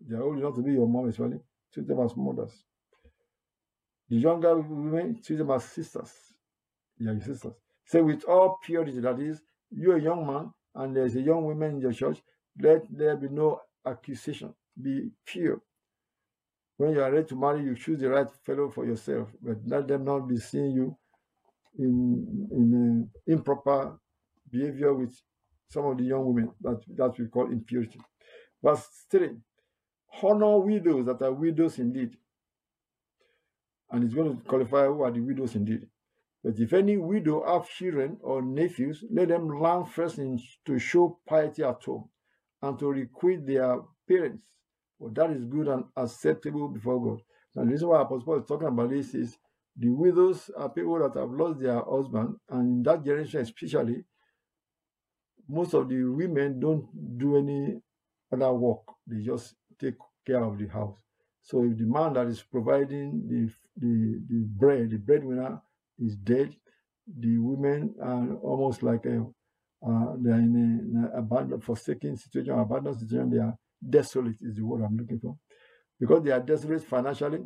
They 0.07 0.17
are 0.17 0.23
old 0.23 0.39
enough 0.39 0.55
to 0.57 0.63
be 0.63 0.73
your 0.73 0.89
mom, 0.89 1.09
actually. 1.09 1.41
Treat 1.73 1.87
them 1.87 2.01
as 2.01 2.17
mothers. 2.17 2.65
The 4.09 4.17
younger 4.17 4.57
women, 4.59 5.21
treat 5.25 5.37
them 5.37 5.51
as 5.51 5.65
sisters. 5.65 6.13
Yeah, 6.99 7.13
your 7.13 7.21
sisters. 7.21 7.55
Say 7.85 8.01
with 8.01 8.25
all 8.25 8.59
purity, 8.65 9.01
that 9.01 9.21
is, 9.21 9.41
you're 9.71 9.97
a 9.97 10.03
young 10.03 10.27
man 10.27 10.53
and 10.75 10.97
there's 10.97 11.17
a 11.17 11.21
young 11.21 11.45
woman 11.45 11.75
in 11.77 11.81
your 11.81 11.93
church, 11.93 12.21
let 12.61 12.83
there 12.91 13.17
be 13.17 13.29
no 13.29 13.61
accusation. 13.87 14.55
Be 14.81 15.11
pure. 15.25 15.61
When 16.81 16.95
you 16.95 17.03
are 17.03 17.13
ready 17.13 17.27
to 17.27 17.37
marry, 17.37 17.63
you 17.63 17.77
choose 17.77 18.01
the 18.01 18.09
right 18.09 18.27
fellow 18.47 18.71
for 18.71 18.87
yourself, 18.87 19.29
but 19.43 19.59
let 19.67 19.87
them 19.87 20.03
not 20.03 20.27
be 20.27 20.39
seeing 20.39 20.71
you 20.71 20.97
in 21.79 22.49
in 22.53 23.11
improper 23.27 23.99
behavior 24.51 24.95
with 24.95 25.15
some 25.69 25.85
of 25.85 25.99
the 25.99 26.05
young 26.05 26.25
women 26.25 26.51
that 26.63 26.81
that 26.97 27.19
we 27.19 27.27
call 27.27 27.53
impurity. 27.53 28.01
Verse 28.65 28.89
3 29.11 29.29
Honor 30.23 30.59
widows 30.61 31.05
that 31.05 31.21
are 31.21 31.35
widows 31.35 31.79
indeed. 31.79 32.17
And 33.91 34.05
it's 34.05 34.15
going 34.15 34.35
to 34.39 34.43
qualify 34.45 34.87
who 34.87 35.03
are 35.03 35.11
the 35.11 35.21
widows 35.21 35.57
indeed. 35.57 35.87
But 36.43 36.59
if 36.59 36.73
any 36.73 36.97
widow 36.97 37.45
have 37.47 37.69
children 37.69 38.17
or 38.23 38.41
nephews, 38.41 39.05
let 39.11 39.29
them 39.29 39.49
learn 39.49 39.85
first 39.85 40.17
in, 40.17 40.41
to 40.65 40.79
show 40.79 41.19
piety 41.27 41.63
at 41.63 41.85
home 41.85 42.09
and 42.63 42.79
to 42.79 42.89
requite 42.91 43.47
their 43.47 43.81
parents. 44.09 44.47
That 45.01 45.31
is 45.31 45.45
good 45.45 45.69
and 45.69 45.85
acceptable 45.97 46.69
before 46.69 47.03
God. 47.03 47.21
Now, 47.55 47.65
the 47.65 47.71
reason 47.71 47.89
why 47.89 48.03
Apostle 48.03 48.25
Paul 48.25 48.39
is 48.41 48.47
talking 48.47 48.69
about 48.69 48.91
this 48.91 49.15
is 49.15 49.37
the 49.77 49.89
widows 49.89 50.51
are 50.57 50.69
people 50.69 50.99
that 50.99 51.19
have 51.19 51.31
lost 51.31 51.61
their 51.61 51.81
husband, 51.83 52.37
and 52.51 52.61
in 52.79 52.83
that 52.85 53.05
generation 53.05 53.41
especially, 53.41 54.05
most 55.49 55.75
of 55.75 55.89
the 55.89 56.03
women 56.05 56.61
don't 56.61 56.87
do 57.19 57.37
any 57.37 57.81
other 58.33 58.53
work. 58.53 58.83
They 59.07 59.23
just 59.23 59.55
take 59.81 59.95
care 60.27 60.43
of 60.45 60.59
the 60.59 60.69
house. 60.69 60.99
So 61.43 61.65
if 61.65 61.79
the 61.79 61.85
man 61.87 62.13
that 62.15 62.27
is 62.27 62.43
providing 62.43 63.27
the 63.29 63.51
the, 63.77 64.21
the 64.29 64.45
bread, 64.47 64.91
the 64.91 64.99
breadwinner 64.99 65.61
is 65.99 66.17
dead, 66.17 66.55
the 67.07 67.39
women 67.39 67.95
are 68.03 68.35
almost 68.37 68.83
like 68.83 69.07
a 69.07 69.25
uh, 69.83 70.15
they 70.19 70.31
are 70.31 70.35
in, 70.35 70.55
a, 70.55 70.99
in 70.99 71.11
a 71.15 71.19
abandoned, 71.19 71.65
forsaken 71.65 72.17
situation, 72.17 72.53
abandoned 72.59 72.99
situation. 73.01 73.31
They 73.31 73.39
are 73.39 73.57
desolate 73.89 74.37
is 74.41 74.57
the 74.57 74.63
word 74.63 74.83
I'm 74.83 74.97
looking 74.97 75.21
for, 75.21 75.37
because 75.99 76.23
they 76.23 76.31
are 76.31 76.41
desolate 76.41 76.85
financially. 76.85 77.41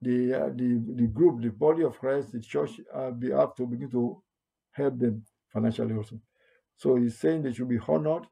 The 0.00 0.34
uh, 0.34 0.48
the 0.54 0.80
the 0.94 1.06
group, 1.08 1.42
the 1.42 1.50
body 1.50 1.82
of 1.82 1.98
Christ, 1.98 2.32
the 2.32 2.40
church, 2.40 2.80
uh, 2.94 3.10
be 3.10 3.30
have 3.30 3.54
to 3.56 3.66
begin 3.66 3.90
to 3.90 4.22
help 4.72 4.98
them 4.98 5.24
financially 5.52 5.94
also. 5.94 6.20
So 6.76 6.94
he's 6.96 7.18
saying 7.18 7.42
they 7.42 7.52
should 7.52 7.68
be 7.68 7.80
honored, 7.88 8.26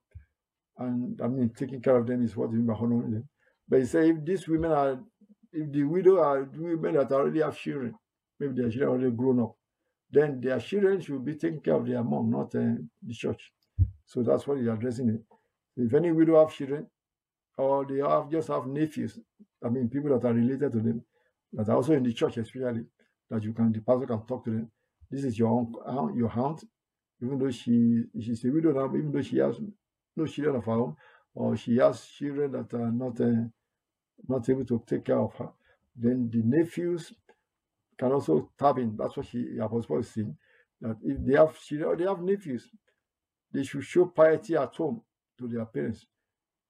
and 0.79 1.21
I 1.21 1.27
mean 1.27 1.51
taking 1.51 1.83
care 1.83 1.97
of 1.97 2.07
them 2.07 2.23
is 2.23 2.37
what 2.37 2.51
he 2.51 2.57
means 2.57 2.69
by 2.69 2.75
honoring 2.75 3.11
them. 3.11 3.29
But 3.69 3.81
he 3.81 3.87
says 3.87 4.09
if 4.11 4.25
these 4.25 4.47
women 4.47 4.71
are, 4.71 5.01
if 5.53 5.73
the 5.73 5.83
widow 5.83 6.21
are 6.23 6.45
women 6.55 6.95
that 6.95 7.11
already 7.11 7.41
have 7.41 7.59
children, 7.59 7.95
maybe 8.39 8.63
their 8.63 8.71
children 8.71 8.91
already 8.91 9.17
grown 9.17 9.41
up, 9.41 9.57
then 10.09 10.41
their 10.41 10.61
children 10.61 11.01
should 11.01 11.25
be 11.25 11.35
taking 11.35 11.61
care 11.61 11.75
of 11.75 11.87
their 11.87 12.05
mom, 12.05 12.31
not 12.31 12.55
uh, 12.55 12.79
the 13.03 13.13
church. 13.13 13.53
So 14.05 14.23
that's 14.23 14.47
what 14.47 14.59
he's 14.59 14.69
addressing 14.69 15.09
it. 15.09 15.21
If 15.77 15.93
any 15.95 16.13
widow 16.13 16.39
have 16.39 16.55
children, 16.55 16.87
or 17.57 17.85
they 17.87 17.99
have 17.99 18.31
just 18.31 18.49
have 18.49 18.67
nephews, 18.67 19.19
I 19.65 19.69
mean 19.69 19.89
people 19.89 20.11
that 20.19 20.27
are 20.27 20.35
related 20.35 20.73
to 20.73 20.81
them, 20.81 21.03
that 21.53 21.69
are 21.69 21.77
also 21.77 21.93
in 21.95 22.03
the 22.03 22.13
church 22.13 22.37
especially, 22.39 22.85
that 23.31 23.43
you 23.43 23.53
can 23.53 23.73
the 23.73 23.81
pastor 23.81 24.07
can 24.07 24.27
talk 24.27 24.45
to 24.45 24.51
them. 24.51 24.71
This 25.11 25.25
is 25.25 25.39
your 25.39 25.67
aunt, 25.87 26.17
your 26.17 26.31
aunt, 26.31 26.65
even 27.23 27.39
though 27.39 27.51
she 27.51 28.05
she's 28.21 28.45
a 28.45 28.51
widow 28.51 28.73
now, 28.73 28.87
even 28.97 29.13
though 29.13 29.23
she 29.23 29.39
has 29.39 29.61
no 30.17 30.27
children 30.27 30.57
of 30.57 30.65
her 30.65 30.73
own, 30.73 30.97
or 31.35 31.57
she 31.57 31.77
has 31.77 32.05
children 32.07 32.53
that 32.53 32.75
are 32.75 32.93
not 32.93 33.21
uh, 33.21 33.49
not 34.29 34.49
able 34.49 34.65
to 34.65 34.83
take 34.87 35.05
care 35.05 35.19
of 35.19 35.35
her, 35.35 35.49
then 35.95 36.29
the 36.31 36.43
nephews 36.43 37.13
can 37.99 38.13
also 38.13 38.51
tap 38.59 38.79
in. 38.79 38.97
That's 38.97 39.17
what 39.17 39.27
she 39.27 39.57
Apostle 39.59 39.83
Paul 39.83 39.99
is 40.01 40.11
saying. 40.11 40.37
That 40.81 40.97
if 41.03 41.25
they 41.25 41.35
have 41.35 41.59
children 41.59 41.91
or 41.91 41.97
they 41.97 42.05
have 42.05 42.21
nephews, 42.21 42.69
they 43.53 43.63
should 43.65 43.85
show 43.85 44.07
piety 44.07 44.57
at 44.57 44.75
home 44.75 45.01
to 45.39 45.49
their 45.49 45.65
parents, 45.65 46.07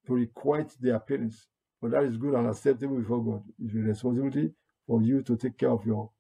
to 0.07 0.15
requite 0.15 0.73
their 0.81 0.99
parents. 0.99 1.49
But 1.81 1.91
that 1.93 2.05
is 2.05 2.17
good 2.17 2.35
and 2.35 2.49
acceptable 2.49 2.97
before 2.99 3.25
God. 3.25 3.43
It's 3.63 3.75
a 3.75 3.79
responsibility 3.79 4.53
for 4.87 5.03
you 5.03 5.23
to 5.23 5.37
take 5.37 5.59
care 5.59 5.71
of 5.71 5.85
your 5.85 6.11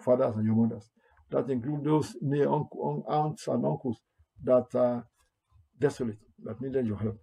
fathers 0.00 0.34
and 0.36 0.44
your 0.44 0.54
mothers. 0.54 0.90
That 1.30 1.48
includes 1.48 1.84
those 1.84 2.16
near 2.20 2.48
aunts 2.48 3.46
and 3.46 3.64
uncles 3.64 3.98
that 4.44 4.74
are 4.74 5.06
desolate, 5.78 6.18
that 6.44 6.60
needed 6.60 6.86
your 6.86 6.98
help. 6.98 7.18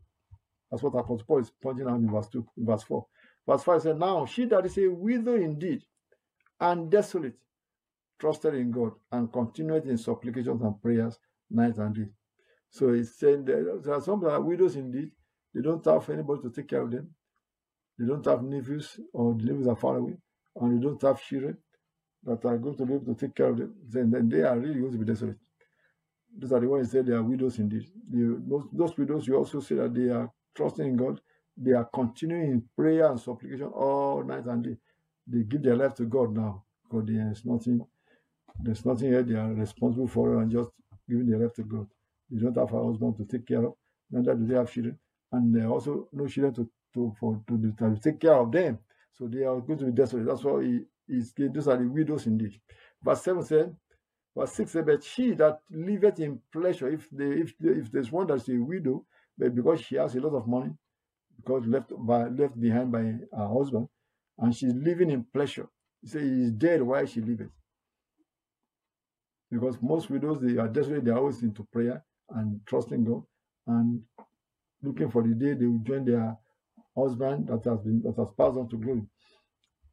That's 0.72 0.84
what 0.84 0.90
Apostle 0.90 1.26
Paul 1.28 1.40
is 1.40 1.52
pointing 1.62 1.88
out 1.88 1.96
in 1.96 2.10
verse 2.10 2.28
2, 2.30 2.46
in 2.58 2.66
verse 2.66 2.84
4. 2.84 3.06
Verse 3.48 3.64
5 3.64 3.82
says, 3.82 3.98
Now 3.98 4.26
she 4.26 4.46
that 4.46 4.66
is 4.66 4.78
a 4.78 4.88
widow 4.88 5.36
indeed, 5.36 5.84
and 6.60 6.90
desolate, 6.90 7.36
trusted 8.20 8.56
in 8.56 8.72
God, 8.72 8.94
and 9.12 9.32
continued 9.32 9.86
in 9.86 9.98
supplications 9.98 10.62
and 10.62 10.82
prayers 10.82 11.18
night 11.50 11.78
and 11.78 11.96
day. 11.96 12.10
So 12.70 12.94
he's 12.94 13.16
saying 13.16 13.46
that 13.46 13.82
there 13.84 13.94
are 13.94 14.02
some 14.02 14.20
that 14.22 14.32
are 14.32 14.42
widows 14.42 14.76
indeed. 14.76 15.12
They 15.58 15.64
don't 15.64 15.86
have 15.86 16.10
anybody 16.12 16.44
to 16.44 16.52
take 16.52 16.70
care 16.70 16.84
of 16.84 16.92
them. 16.92 17.10
They 18.00 18.06
don't 18.08 18.26
have 18.26 18.44
nephews, 18.44 19.00
or 19.14 19.34
the 19.34 19.46
nephews 19.46 19.68
are 19.68 19.76
far 19.76 19.98
away, 19.98 20.18
and 20.56 20.78
they 20.78 20.86
don't 20.86 21.02
have 21.02 21.22
children 21.22 21.58
that 22.24 22.46
are 22.46 22.58
going 22.60 22.78
to 22.78 22.86
be 22.86 22.94
able 22.94 23.16
to 23.16 23.20
take 23.20 23.36
care 23.36 23.48
of 23.48 23.58
them. 23.58 23.76
Then, 23.90 24.12
then 24.12 24.30
they 24.30 24.44
are 24.44 24.60
really 24.60 24.80
going 24.80 24.94
to 24.94 25.00
be 25.00 25.06
desolate. 25.06 25.38
Those 26.38 26.54
are 26.54 26.62
the 26.62 26.70
ones 26.70 26.92
that 26.92 27.08
they 27.08 27.14
are 27.14 27.24
widows 27.24 27.60
indeed. 27.60 27.88
The, 28.12 28.42
those, 28.48 28.66
those 28.74 28.98
widows, 28.98 29.28
you 29.28 29.36
also 29.38 29.62
see 29.62 29.76
that 29.76 29.96
they 29.96 30.10
are 30.10 30.32
trusting 30.56 30.88
in 30.88 30.98
God. 30.98 31.22
They 31.58 31.74
are 31.74 31.90
continuing 31.94 32.52
in 32.52 32.64
prayer 32.78 33.12
and 33.12 33.20
supplication 33.20 33.68
all 33.68 34.24
night 34.24 34.46
and 34.46 34.64
day 34.64 34.78
they 35.28 35.44
give 35.44 35.64
their 35.64 35.76
life 35.78 35.96
to 35.96 36.06
God 36.06 36.36
now 36.36 36.64
because 36.84 37.08
there's 37.08 37.46
nothing 37.46 37.86
there's 38.60 38.86
nothing 38.86 39.10
here 39.10 39.24
they 39.24 39.36
are 39.36 39.54
responsible 39.54 40.08
for 40.08 40.42
and 40.42 40.52
just 40.52 40.70
giving 41.10 41.28
their 41.30 41.40
life 41.40 41.54
to 41.56 41.64
God. 41.64 41.88
They 42.30 42.42
don't 42.42 42.58
have 42.58 42.74
a 42.74 42.86
husband 42.86 43.18
to 43.18 43.26
take 43.26 43.48
care 43.48 43.66
of, 43.66 43.74
neither 44.12 44.36
do 44.36 44.48
they 44.48 44.56
have 44.56 44.72
children, 44.72 44.98
and 45.32 45.56
they 45.56 45.66
also 45.66 46.08
no 46.14 46.28
children 46.28 46.54
to 46.54 46.70
to 46.94 47.14
for 47.20 47.42
to, 47.48 47.74
to 47.78 48.00
take 48.02 48.20
care 48.20 48.36
of 48.36 48.52
them. 48.52 48.80
So 49.14 49.28
they 49.28 49.44
are 49.44 49.60
going 49.62 49.80
to 49.80 49.86
be 49.86 49.92
desolate. 49.92 50.26
That's 50.28 50.44
why 50.44 50.64
he 50.64 50.82
is 51.08 51.34
those 51.38 51.68
are 51.68 51.78
the 51.78 51.88
widows 51.88 52.28
indeed. 52.28 52.60
Verse 53.04 53.24
7 53.24 53.44
said, 53.44 53.76
verse 54.38 54.52
6 54.54 54.72
said, 54.72 54.86
But 54.86 55.04
she 55.04 55.34
that 55.34 55.60
liveth 55.72 56.20
in 56.20 56.40
pleasure, 56.52 56.90
if 56.90 57.10
they 57.12 57.26
if 57.26 57.54
if 57.60 57.92
there's 57.92 58.12
one 58.12 58.28
that's 58.28 58.50
a 58.50 58.58
widow, 58.58 59.06
but 59.38 59.56
because 59.56 59.82
she 59.82 59.96
has 59.96 60.16
a 60.16 60.22
lot 60.22 60.36
of 60.36 60.48
money, 60.48 60.72
because 61.38 61.66
left 61.68 61.92
by 61.98 62.28
left 62.28 62.60
behind 62.60 62.92
by 62.92 63.00
her 63.02 63.48
husband, 63.48 63.88
and 64.40 64.56
she's 64.56 64.74
living 64.74 65.10
in 65.10 65.26
pleasure. 65.34 65.68
He 66.02 66.10
said 66.10 66.22
he 66.22 66.44
is 66.44 66.52
dead 66.52 66.82
while 66.82 67.06
she 67.06 67.22
liveth. 67.22 67.50
Because 69.50 69.78
most 69.82 70.10
widows 70.10 70.40
they 70.42 70.58
are 70.58 70.68
desperate, 70.68 71.06
they 71.06 71.12
are 71.12 71.18
always 71.20 71.42
into 71.42 71.64
prayer 71.72 72.04
and 72.30 72.60
trusting 72.66 73.06
God 73.06 73.24
and 73.68 74.02
looking 74.82 75.10
for 75.10 75.24
the 75.24 75.34
day 75.34 75.54
they 75.54 75.66
will 75.66 75.80
join 75.80 76.06
their 76.06 76.38
husband 76.96 77.48
that 77.48 77.64
has 77.70 77.80
been 77.82 78.02
that 78.04 78.16
has 78.18 78.30
passed 78.38 78.58
on 78.58 78.70
to 78.70 78.78
glory. 78.78 79.04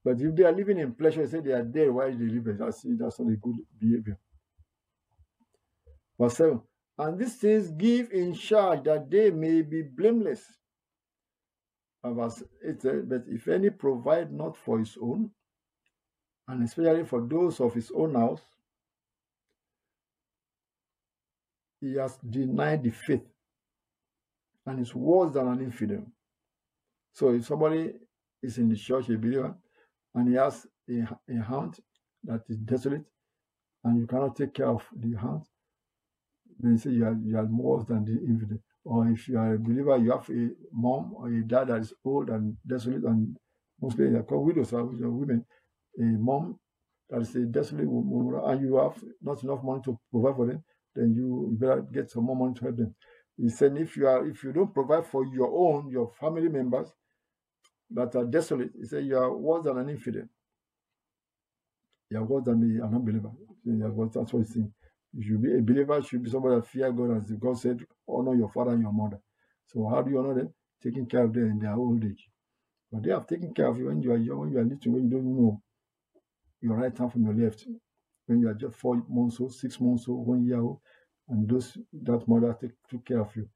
But 0.04 0.20
if 0.20 0.34
they 0.36 0.44
are 0.44 0.52
living 0.52 0.78
in 0.78 0.94
pleasure, 0.94 1.26
say 1.26 1.40
they 1.40 1.52
are 1.52 1.62
dead 1.64 1.90
while 1.90 2.10
they 2.10 2.26
live, 2.26 2.58
that's, 2.58 2.82
that's 2.84 3.18
not 3.18 3.32
a 3.32 3.36
good 3.36 3.56
behavior. 3.78 4.18
Verse 6.20 6.36
7 6.36 6.60
And 6.98 7.18
these 7.18 7.36
things 7.36 7.70
give 7.70 8.12
in 8.12 8.34
charge 8.34 8.84
that 8.84 9.10
they 9.10 9.30
may 9.30 9.62
be 9.62 9.82
blameless. 9.82 10.42
And 12.02 12.16
verse 12.16 12.42
8 12.68 12.82
says, 12.82 13.04
But 13.06 13.24
if 13.28 13.48
any 13.48 13.70
provide 13.70 14.30
not 14.30 14.58
for 14.58 14.78
his 14.78 14.96
own, 15.00 15.30
and 16.46 16.62
especially 16.62 17.04
for 17.04 17.26
those 17.26 17.58
of 17.60 17.72
his 17.72 17.90
own 17.96 18.14
house, 18.14 18.42
he 21.80 21.94
has 21.94 22.18
denied 22.18 22.82
the 22.82 22.90
faith 22.90 23.33
and 24.66 24.80
is 24.80 24.94
worse 24.94 25.32
than 25.32 25.48
an 25.48 25.60
infidel. 25.60 26.04
So 27.12 27.32
if 27.34 27.46
somebody 27.46 27.92
is 28.42 28.58
in 28.58 28.68
the 28.68 28.76
church, 28.76 29.08
a 29.08 29.16
believer, 29.16 29.54
and 30.14 30.28
he 30.28 30.34
has 30.34 30.66
a, 30.88 31.06
a 31.32 31.42
hound 31.42 31.78
that 32.24 32.42
is 32.48 32.56
desolate, 32.58 33.04
and 33.84 33.98
you 33.98 34.06
cannot 34.06 34.36
take 34.36 34.54
care 34.54 34.68
of 34.68 34.82
the 34.96 35.14
hound, 35.16 35.44
then 36.58 36.78
say 36.78 36.90
you 36.90 37.04
are, 37.04 37.16
you 37.24 37.36
are 37.36 37.44
worse 37.44 37.84
than 37.86 38.04
the 38.04 38.12
infidel. 38.12 38.58
Or 38.84 39.08
if 39.08 39.28
you 39.28 39.38
are 39.38 39.54
a 39.54 39.58
believer, 39.58 39.96
you 39.96 40.10
have 40.12 40.28
a 40.30 40.50
mom 40.72 41.14
or 41.14 41.28
a 41.28 41.42
dad 41.42 41.68
that 41.68 41.80
is 41.80 41.94
old 42.04 42.30
and 42.30 42.56
desolate, 42.66 43.04
and 43.04 43.36
mostly 43.80 44.10
they 44.10 44.18
are 44.18 44.22
called 44.22 44.46
widows, 44.46 44.72
are 44.72 44.84
women. 44.84 45.44
A 45.98 46.02
mom 46.02 46.58
that 47.10 47.20
is 47.20 47.34
a 47.36 47.40
desolate 47.40 47.88
woman, 47.88 48.40
and 48.44 48.60
you 48.62 48.76
have 48.76 49.02
not 49.22 49.42
enough 49.42 49.62
money 49.62 49.82
to 49.84 49.98
provide 50.10 50.36
for 50.36 50.46
them, 50.46 50.64
then 50.94 51.14
you 51.14 51.56
better 51.58 51.82
get 51.82 52.10
some 52.10 52.24
more 52.24 52.36
money 52.36 52.54
to 52.54 52.64
help 52.64 52.76
them. 52.76 52.94
He 53.36 53.48
said, 53.48 53.76
if 53.76 53.96
you 53.96 54.06
are 54.06 54.26
if 54.28 54.44
you 54.44 54.52
don't 54.52 54.72
provide 54.72 55.06
for 55.06 55.26
your 55.26 55.50
own, 55.52 55.88
your 55.90 56.12
family 56.20 56.48
members 56.48 56.92
that 57.90 58.14
are 58.14 58.24
desolate, 58.24 58.70
he 58.78 58.86
said 58.86 59.04
you 59.04 59.18
are 59.18 59.36
worse 59.36 59.64
than 59.64 59.78
an 59.78 59.88
infidel. 59.88 60.24
You 62.10 62.18
are 62.18 62.24
worse 62.24 62.44
than 62.44 62.62
an 62.62 62.80
unbeliever. 62.82 63.30
That's 63.64 64.32
what 64.32 64.44
he's 64.44 64.54
saying. 64.54 64.72
You 65.16 65.22
should 65.22 65.42
be 65.42 65.54
a 65.56 65.60
believer, 65.62 66.02
should 66.02 66.22
be 66.22 66.30
somebody 66.30 66.56
that 66.56 66.66
fear 66.66 66.92
God, 66.92 67.16
as 67.16 67.30
God 67.32 67.58
said, 67.58 67.84
honor 68.08 68.34
your 68.34 68.50
father 68.50 68.72
and 68.72 68.82
your 68.82 68.92
mother. 68.92 69.20
So 69.66 69.88
how 69.88 70.02
do 70.02 70.10
you 70.10 70.18
honor 70.18 70.34
them? 70.34 70.54
Taking 70.82 71.06
care 71.06 71.24
of 71.24 71.32
them 71.32 71.50
in 71.50 71.58
their 71.60 71.74
old 71.74 72.04
age. 72.04 72.28
But 72.92 73.02
they 73.02 73.10
have 73.10 73.26
taken 73.26 73.54
care 73.54 73.66
of 73.66 73.78
you 73.78 73.86
when 73.86 74.02
you 74.02 74.12
are 74.12 74.16
young, 74.16 74.40
when 74.40 74.52
you 74.52 74.58
are 74.58 74.64
little, 74.64 74.92
when 74.92 75.04
you 75.04 75.10
don't 75.10 75.36
know 75.36 75.62
your 76.60 76.76
right 76.76 76.96
hand 76.96 77.12
from 77.12 77.24
your 77.24 77.34
left. 77.34 77.66
When 78.26 78.40
you 78.40 78.48
are 78.48 78.54
just 78.54 78.76
four 78.76 79.02
months 79.08 79.40
old, 79.40 79.54
six 79.54 79.80
months 79.80 80.08
old, 80.08 80.26
one 80.26 80.44
year 80.44 80.60
old, 80.60 80.80
and 81.28 81.48
those 81.48 81.76
that 82.02 82.28
mother 82.28 82.56
take, 82.60 82.72
took 82.88 83.04
care 83.06 83.20
of 83.20 83.34
you. 83.36 83.48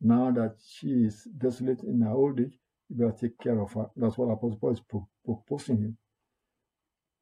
Now 0.00 0.30
that 0.32 0.56
she 0.66 0.88
is 0.88 1.24
desolate 1.38 1.82
in 1.84 2.00
her 2.02 2.10
old 2.10 2.40
age, 2.40 2.58
you 2.88 2.96
better 2.96 3.16
take 3.18 3.38
care 3.38 3.60
of 3.60 3.72
her. 3.72 3.86
That's 3.96 4.18
what 4.18 4.32
Apostle 4.32 4.58
Paul 4.60 4.72
is 4.72 4.80
pro- 4.80 5.08
proposing 5.24 5.78
here. 5.78 5.94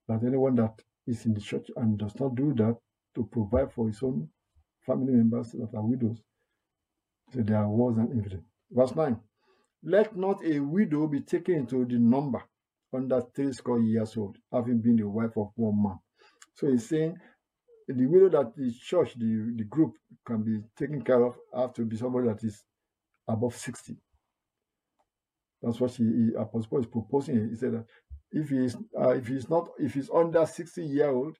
That 0.09 0.27
anyone 0.27 0.57
that 0.57 0.75
is 1.07 1.25
in 1.27 1.35
the 1.35 1.41
church 1.41 1.71
and 1.77 1.99
does 1.99 2.19
not 2.19 2.35
do 2.35 2.55
that 2.55 2.77
to 3.15 3.25
provide 3.31 3.73
for 3.73 3.87
his 3.87 4.03
own 4.03 4.29
family 4.87 5.13
members 5.13 5.53
that 5.53 5.75
are 5.75 5.83
widows, 5.85 6.23
so 7.33 7.41
there 7.43 7.59
are 7.59 7.69
worse 7.69 7.97
than 7.97 8.13
infidel. 8.13 8.41
Verse 8.71 8.95
9. 8.97 9.19
Let 9.85 10.17
not 10.17 10.45
a 10.45 10.61
widow 10.61 11.07
be 11.07 11.21
taken 11.21 11.55
into 11.57 11.85
the 11.85 11.99
number 11.99 12.43
under 12.93 13.21
three 13.35 13.53
score 13.53 13.81
years 13.81 14.17
old, 14.17 14.37
having 14.53 14.81
been 14.81 14.97
the 14.97 15.09
wife 15.09 15.37
of 15.37 15.51
one 15.57 15.83
man. 15.83 15.99
So 16.55 16.71
he's 16.71 16.89
saying 16.89 17.17
the 17.93 18.07
widow 18.07 18.29
that 18.31 18.57
the 18.57 18.73
church, 18.73 19.15
the, 19.19 19.53
the 19.57 19.65
group 19.65 19.95
can 20.27 20.43
be 20.43 20.63
taken 20.77 21.03
care 21.03 21.23
of 21.23 21.37
have 21.55 21.75
to 21.75 21.85
be 21.85 21.97
somebody 21.97 22.29
that 22.29 22.43
is 22.45 22.65
above 23.29 23.57
60. 23.57 23.97
That's 25.63 25.81
what 25.81 25.93
he, 25.93 26.05
he 26.05 26.31
Apostle 26.37 26.69
Paul 26.71 26.81
is 26.81 26.87
proposing. 26.87 27.49
He 27.51 27.57
said 27.57 27.73
that 27.75 27.87
if 28.33 28.49
he 28.51 28.59
is 28.65 28.77
uh, 29.01 29.11
if 29.11 29.29
he's 29.29 29.49
not 29.49 29.69
if 29.79 29.95
he's 29.95 30.11
under 30.11 30.45
60 30.45 30.85
year 30.85 31.11
old, 31.11 31.37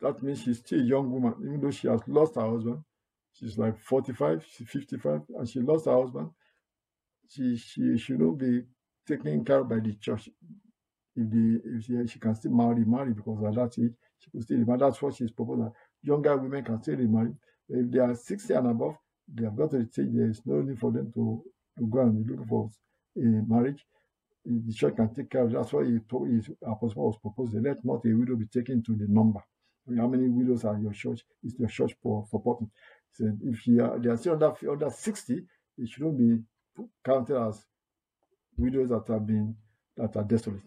that 0.00 0.22
means 0.22 0.42
she's 0.42 0.58
still 0.58 0.80
a 0.80 0.84
young 0.84 1.10
woman, 1.10 1.34
even 1.42 1.60
though 1.60 1.70
she 1.70 1.88
has 1.88 2.00
lost 2.06 2.36
her 2.36 2.48
husband. 2.48 2.82
She's 3.34 3.58
like 3.58 3.78
45, 3.78 4.44
she's 4.48 4.68
55, 4.68 5.22
and 5.38 5.48
she 5.48 5.60
lost 5.60 5.86
her 5.86 6.00
husband. 6.00 6.30
She 7.28 7.56
she 7.56 7.98
shouldn't 7.98 8.38
be 8.38 8.62
taken 9.06 9.44
care 9.44 9.64
by 9.64 9.80
the 9.80 9.94
church. 9.94 10.28
If 11.16 11.30
the 11.30 11.60
if 11.64 11.84
she, 11.84 12.12
she 12.12 12.18
can 12.18 12.34
still 12.34 12.52
marry, 12.52 12.84
marry 12.84 13.12
because 13.12 13.42
at 13.44 13.54
that 13.54 13.82
age 13.82 13.94
she 14.22 14.30
could 14.30 14.42
still 14.42 14.58
remarry. 14.58 14.78
That's 14.78 15.00
what 15.02 15.14
she's 15.14 15.30
proposing. 15.30 15.70
Younger 16.02 16.36
women 16.36 16.64
can 16.64 16.82
still 16.82 16.96
remarry. 16.96 17.32
If 17.68 17.90
they 17.90 17.98
are 17.98 18.14
60 18.14 18.54
and 18.54 18.66
above, 18.68 18.96
they 19.32 19.44
have 19.44 19.56
got 19.56 19.70
to 19.70 19.86
say 19.90 20.04
there 20.04 20.28
is 20.28 20.42
no 20.44 20.60
need 20.62 20.78
for 20.78 20.92
them 20.92 21.10
to, 21.14 21.42
to 21.78 21.86
go 21.86 22.00
and 22.00 22.26
looking 22.28 22.46
for 22.46 22.68
a 23.16 23.20
marriage. 23.20 23.84
The 24.44 24.72
church 24.72 24.96
can 24.96 25.14
take 25.14 25.30
care 25.30 25.44
of. 25.44 25.52
That's 25.52 25.72
why 25.72 25.84
he 25.84 25.98
told 26.10 26.28
his 26.28 26.50
apostle 26.66 27.06
was 27.06 27.18
proposing. 27.20 27.62
Let 27.62 27.84
not 27.84 28.04
a 28.04 28.12
widow 28.12 28.36
be 28.36 28.46
taken 28.46 28.82
to 28.82 28.96
the 28.96 29.06
number. 29.08 29.40
How 29.96 30.08
many 30.08 30.28
widows 30.28 30.64
are 30.64 30.78
your 30.78 30.92
church? 30.92 31.22
Is 31.44 31.58
your 31.58 31.68
church 31.68 31.94
for 32.02 32.24
supporting? 32.28 32.70
He 33.16 33.24
said 33.24 33.38
if 33.42 33.66
you 33.66 33.84
are, 33.84 33.98
they 33.98 34.10
are 34.10 34.16
still 34.16 34.34
under, 34.34 34.52
under 34.70 34.90
60, 34.90 35.34
it 35.78 35.88
shouldn't 35.88 36.18
be 36.18 36.42
counted 37.04 37.36
as 37.36 37.64
widows 38.56 38.88
that 38.90 39.04
have 39.08 39.26
been 39.26 39.56
that 39.96 40.16
are 40.16 40.24
desolate. 40.24 40.62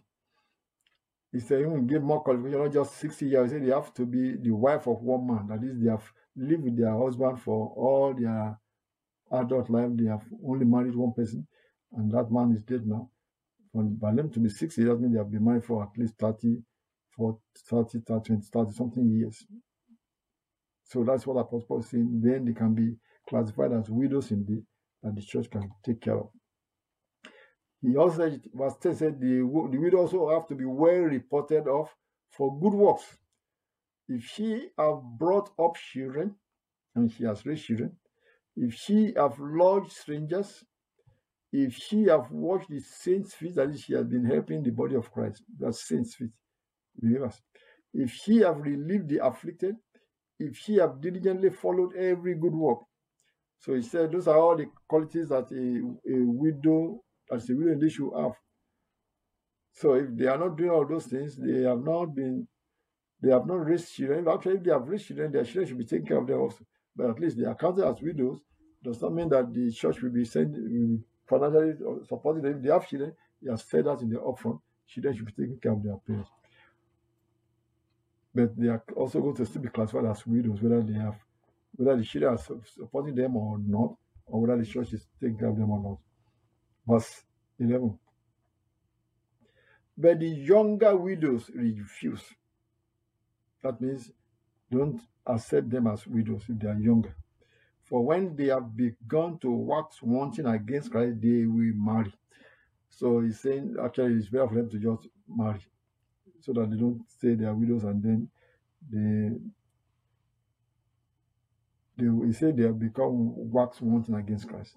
He 1.36 1.42
said 1.42 1.60
even 1.60 1.86
give 1.86 2.02
more 2.02 2.24
qualification, 2.24 2.64
not 2.64 2.72
just 2.72 2.96
60 2.96 3.26
years. 3.26 3.52
He 3.52 3.58
said 3.58 3.68
they 3.68 3.74
have 3.74 3.94
to 3.96 4.06
be 4.06 4.38
the 4.38 4.52
wife 4.52 4.88
of 4.88 5.02
one 5.02 5.28
man. 5.28 5.48
That 5.50 5.68
is, 5.68 5.78
they 5.78 5.90
have 5.90 6.10
lived 6.34 6.64
with 6.64 6.78
their 6.78 6.98
husband 6.98 7.42
for 7.42 7.74
all 7.76 8.14
their 8.14 8.58
adult 9.34 9.70
life. 9.70 9.90
They 9.96 10.06
have 10.06 10.24
only 10.48 10.64
married 10.66 10.96
one 10.96 11.12
person, 11.12 11.46
and 11.92 12.10
that 12.14 12.32
man 12.32 12.54
is 12.56 12.64
dead 12.64 12.88
now. 12.88 13.10
For 13.74 13.84
by 13.84 14.14
them 14.14 14.32
to 14.32 14.40
be 14.40 14.48
60, 14.48 14.86
that 14.86 14.96
means 14.96 15.12
they 15.12 15.20
have 15.20 15.30
been 15.30 15.44
married 15.44 15.66
for 15.66 15.84
at 15.84 15.90
least 15.98 16.14
30, 16.18 16.64
for 17.18 17.38
30, 17.70 18.00
30, 18.08 18.28
20, 18.28 18.42
30 18.54 18.72
something 18.72 19.10
years. 19.10 19.46
So 20.86 21.04
that's 21.04 21.28
what 21.28 21.42
Apostle 21.42 21.66
Paul 21.68 21.80
is 21.82 21.90
saying. 21.90 22.22
Then 22.24 22.46
they 22.46 22.54
can 22.54 22.74
be 22.74 22.96
classified 23.28 23.74
as 23.74 23.90
widows 23.90 24.32
indeed, 24.32 24.64
that 25.04 25.14
the 25.14 25.22
church 25.22 25.50
can 25.50 25.70
take 25.84 26.00
care 26.00 26.18
of. 26.18 26.30
He 27.86 27.96
also 27.98 28.18
said, 28.18 28.42
verse 28.54 28.74
10 28.82 28.96
said, 28.96 29.20
the, 29.20 29.38
the 29.72 29.78
widow 29.78 29.98
also 30.00 30.30
have 30.30 30.48
to 30.48 30.56
be 30.56 30.66
well 30.66 31.02
reported 31.02 31.68
of 31.68 31.94
for 32.32 32.60
good 32.60 32.74
works. 32.74 33.18
If 34.08 34.24
she 34.24 34.70
have 34.78 35.02
brought 35.18 35.52
up 35.60 35.76
children, 35.76 36.36
and 36.96 37.12
she 37.12 37.26
has 37.26 37.46
raised 37.46 37.66
children, 37.66 37.96
if 38.56 38.74
she 38.74 39.14
have 39.16 39.38
lodged 39.40 39.92
strangers, 39.92 40.64
if 41.52 41.76
she 41.76 42.06
have 42.06 42.32
washed 42.32 42.70
the 42.70 42.80
saints' 42.80 43.34
feet, 43.36 43.56
that 43.56 43.70
is, 43.70 43.82
she 43.82 43.94
has 43.94 44.06
been 44.06 44.26
helping 44.26 44.64
the 44.64 44.72
body 44.72 44.96
of 44.96 45.12
Christ, 45.12 45.44
that's 45.60 45.88
saints' 45.88 46.16
feet, 46.16 46.32
believers. 47.00 47.42
If 47.94 48.12
she 48.12 48.38
have 48.40 48.58
relieved 48.60 49.10
the 49.10 49.26
afflicted, 49.26 49.76
if 50.40 50.58
she 50.58 50.76
have 50.78 51.00
diligently 51.02 51.52
followed 51.52 51.96
every 51.96 52.34
good 52.36 52.54
work. 52.54 52.80
So 53.60 53.74
he 53.74 53.82
said 53.82 54.12
those 54.12 54.28
are 54.28 54.38
all 54.38 54.58
the 54.58 54.66
qualities 54.88 55.30
that 55.30 55.52
a, 55.52 56.12
a 56.12 56.26
widow 56.26 57.05
as 57.32 57.50
a 57.50 57.56
widow 57.56 57.76
they 57.80 57.90
should 57.90 58.12
have. 58.18 58.34
So 59.74 59.94
if 59.96 60.16
they 60.16 60.28
are 60.28 60.38
not 60.38 60.58
doing 60.58 60.70
all 60.70 60.88
those 60.88 61.06
things, 61.06 61.36
they 61.36 61.64
have 61.64 61.84
not 61.84 62.16
been, 62.16 62.48
they 63.22 63.32
have 63.32 63.46
not 63.46 63.66
raised 63.66 63.94
children. 63.94 64.28
Actually, 64.28 64.56
if 64.56 64.64
they 64.64 64.72
have 64.72 64.88
raised 64.88 65.08
children, 65.08 65.32
their 65.32 65.44
children 65.44 65.68
should 65.68 65.78
be 65.78 65.86
taken 65.86 66.06
care 66.06 66.18
of 66.18 66.28
them 66.28 66.40
also. 66.40 66.66
But 66.96 67.10
at 67.10 67.20
least 67.20 67.38
they 67.38 67.46
are 67.46 67.56
counted 67.56 67.86
as 67.86 68.02
widows. 68.02 68.40
Does 68.84 69.02
not 69.02 69.14
mean 69.14 69.30
that 69.30 69.54
the 69.54 69.72
church 69.72 70.02
will 70.02 70.12
be 70.12 70.26
sending 70.26 71.04
financially 71.28 71.74
supporting 72.08 72.44
them. 72.44 72.58
If 72.58 72.62
they 72.64 72.72
have 72.72 72.88
children, 72.88 73.14
he 73.42 73.50
has 73.50 73.64
said 73.64 73.86
that 73.86 74.02
in 74.02 74.10
the 74.10 74.18
upfront. 74.20 74.62
Children 74.88 75.16
should 75.16 75.26
be 75.26 75.32
taken 75.32 75.58
care 75.62 75.72
of 75.74 75.84
their 75.84 75.98
parents. 75.98 76.30
But 78.34 78.56
they 78.56 78.68
are 78.68 78.84
also 78.96 79.20
going 79.20 79.36
to 79.38 79.46
still 79.46 79.62
be 79.62 79.70
classified 79.70 80.06
as 80.06 80.26
widows, 80.28 80.62
whether 80.62 80.82
they 80.84 81.00
have, 81.00 81.16
whether 81.76 81.98
the 81.98 82.04
children 82.04 82.34
are 82.34 82.62
supporting 82.66 83.16
them 83.16 83.36
or 83.36 83.58
not, 83.58 83.96
or 84.28 84.42
whether 84.42 84.58
the 84.58 84.66
church 84.66 84.94
is 84.94 85.08
taking 85.20 85.38
care 85.38 85.50
of 85.50 85.58
them 85.58 85.72
or 85.72 85.82
not. 85.82 85.98
Verse 86.88 87.24
11. 87.60 87.98
But 89.98 90.20
the 90.20 90.28
younger 90.28 90.96
widows 90.96 91.50
refuse. 91.54 92.24
That 93.64 93.80
means 93.82 94.12
don't 94.70 95.02
accept 95.26 95.70
them 95.70 95.88
as 95.88 96.06
widows 96.06 96.44
if 96.50 96.60
they 96.60 96.68
are 96.68 96.80
younger. 96.80 97.16
For 97.84 98.04
when 98.04 98.36
they 98.36 98.48
have 98.48 98.76
begun 98.76 99.38
to 99.40 99.52
wax 99.52 100.02
wanting 100.02 100.48
against 100.48 100.92
Christ, 100.92 101.22
they 101.22 101.46
will 101.46 101.74
marry. 101.76 102.14
So 102.90 103.22
he's 103.22 103.40
saying 103.40 103.76
actually 103.84 104.16
it's 104.16 104.30
better 104.30 104.48
for 104.48 104.56
them 104.56 104.70
to 104.70 104.80
just 104.80 105.08
marry 105.28 105.60
so 106.42 106.54
that 106.54 106.70
they 106.70 106.78
don't 106.78 107.02
say 107.20 107.36
they 107.36 107.46
are 107.46 107.54
widows 107.54 107.84
and 107.84 108.02
then 108.04 108.30
they 108.92 109.36
they 111.98 112.28
he 112.28 112.34
said 112.34 112.56
they 112.56 112.64
have 112.64 112.80
become 112.80 113.34
wax 113.52 113.82
wanting 113.82 114.16
against 114.16 114.48
Christ. 114.48 114.76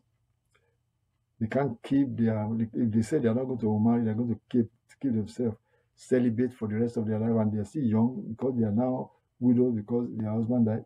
They 1.41 1.47
can't 1.47 1.81
keep 1.83 2.17
their, 2.17 2.49
if 2.75 2.91
they 2.93 3.03
say 3.03 3.19
they're 3.19 3.35
not 3.35 3.45
going 3.45 3.61
to 3.61 3.79
marry, 3.79 4.05
they're 4.05 4.15
going 4.15 4.35
to 4.35 4.41
keep, 4.51 4.71
keep 5.01 5.13
themselves 5.13 5.57
celibate 5.95 6.55
for 6.55 6.69
the 6.69 6.77
rest 6.77 6.97
of 6.97 7.07
their 7.07 7.19
life 7.19 7.43
and 7.43 7.53
they're 7.53 7.65
still 7.65 7.83
young 7.83 8.25
because 8.29 8.55
they 8.57 8.65
are 8.65 8.73
now 8.73 9.11
widows 9.41 9.75
because 9.75 10.09
their 10.17 10.31
husband 10.31 10.67
died. 10.67 10.85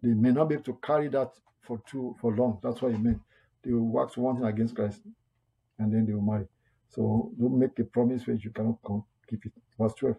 They 0.00 0.10
may 0.14 0.30
not 0.30 0.48
be 0.48 0.54
able 0.54 0.64
to 0.64 0.78
carry 0.82 1.08
that 1.08 1.32
for 1.60 1.80
too 1.88 2.16
for 2.20 2.34
long. 2.34 2.58
That's 2.62 2.80
what 2.80 2.92
it 2.92 3.00
meant. 3.00 3.20
They 3.62 3.72
will 3.72 3.88
wax 3.88 4.16
one 4.16 4.36
thing 4.36 4.46
against 4.46 4.74
Christ 4.74 5.00
and 5.78 5.92
then 5.92 6.06
they 6.06 6.12
will 6.12 6.22
marry. 6.22 6.46
So 6.88 7.32
don't 7.38 7.58
make 7.58 7.78
a 7.78 7.84
promise 7.84 8.26
which 8.26 8.44
you 8.44 8.50
cannot 8.50 8.78
keep 9.28 9.44
it. 9.46 9.52
Verse 9.78 9.94
12. 9.94 10.16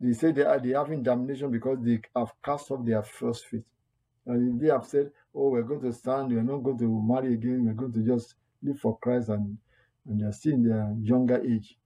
They 0.00 0.12
say 0.12 0.32
they 0.32 0.42
are 0.42 0.58
they 0.58 0.70
having 0.70 1.02
damnation 1.02 1.50
because 1.50 1.78
they 1.82 2.00
have 2.14 2.32
cast 2.44 2.70
off 2.70 2.84
their 2.84 3.02
first 3.02 3.46
faith. 3.46 3.64
And 4.26 4.54
if 4.54 4.62
they 4.62 4.72
have 4.72 4.86
said, 4.86 5.10
Oh, 5.34 5.50
we're 5.50 5.62
going 5.62 5.82
to 5.82 5.92
stand, 5.92 6.32
we're 6.32 6.42
not 6.42 6.62
going 6.62 6.78
to 6.78 7.02
marry 7.02 7.34
again, 7.34 7.66
we're 7.66 7.72
going 7.72 7.92
to 7.92 8.00
just 8.00 8.34
live 8.62 8.78
for 8.80 8.98
Christ 8.98 9.28
and 9.28 9.58
and 10.06 10.20
they're 10.20 10.32
still 10.32 10.54
in 10.54 10.62
their 10.68 10.94
younger 11.02 11.42
age. 11.44 11.76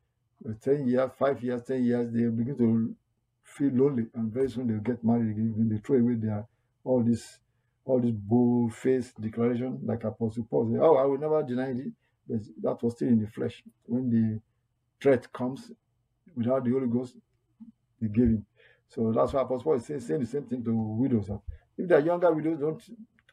Uh, 0.49 0.53
10 0.61 0.87
years, 0.89 1.11
5 1.19 1.43
years, 1.43 1.63
10 1.63 1.85
years, 1.85 2.13
they 2.13 2.25
begin 2.27 2.57
to 2.57 2.95
feel 3.43 3.73
lonely 3.73 4.07
and 4.15 4.33
very 4.33 4.49
soon 4.49 4.69
they'll 4.69 4.79
get 4.79 5.03
married 5.05 5.31
again. 5.31 5.69
They 5.69 5.79
throw 5.79 5.99
away 5.99 6.15
their 6.15 6.47
all 6.85 7.03
this 7.03 7.39
all 7.85 8.01
this 8.01 8.13
bold 8.13 8.75
face 8.75 9.13
declaration, 9.21 9.81
like 9.85 10.05
Apostle 10.05 10.47
Paul 10.49 10.71
said, 10.71 10.81
Oh, 10.81 10.97
I 10.97 11.05
will 11.05 11.19
never 11.19 11.43
deny 11.43 11.71
it. 11.71 11.93
But 12.29 12.41
that 12.63 12.83
was 12.83 12.95
still 12.95 13.09
in 13.09 13.21
the 13.21 13.27
flesh. 13.27 13.63
When 13.87 14.09
the 14.09 14.41
threat 15.01 15.33
comes 15.33 15.73
without 16.37 16.65
the 16.65 16.71
Holy 16.71 16.87
Ghost, 16.87 17.17
they 18.01 18.09
gave 18.09 18.25
in. 18.25 18.45
So 18.89 19.13
that's 19.13 19.33
why 19.33 19.43
Apostle 19.43 19.65
Paul 19.65 19.75
is 19.75 19.87
saying, 19.87 20.01
saying 20.01 20.21
the 20.21 20.27
same 20.27 20.45
thing 20.45 20.63
to 20.65 20.73
widows. 20.73 21.31
If 21.77 21.89
they're 21.89 22.01
younger 22.01 22.33
widows, 22.33 22.61
don't 22.61 22.83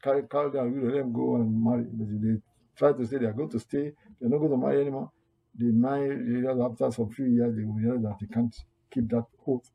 carry, 0.02 0.22
carry 0.24 0.50
their 0.50 0.64
widow, 0.64 0.86
let 0.86 0.98
them 0.98 1.12
go 1.12 1.36
and 1.36 1.62
marry. 1.62 1.84
But 1.84 2.08
if 2.08 2.20
they 2.20 2.42
try 2.80 2.92
to 2.92 3.06
say 3.06 3.18
they're 3.18 3.32
going 3.34 3.50
to 3.50 3.60
stay, 3.60 3.92
they're 4.18 4.30
not 4.30 4.38
going 4.38 4.50
to 4.50 4.56
marry 4.56 4.80
anymore, 4.80 5.12
they 5.54 5.66
marry 5.66 6.46
after 6.48 6.90
some 6.90 7.10
few 7.10 7.26
years, 7.26 7.54
they 7.54 7.62
will 7.62 7.74
realize 7.74 8.02
that 8.02 8.16
they 8.20 8.26
can't 8.26 8.56
keep 8.90 9.08
that 9.10 9.26
oath. 9.46 9.70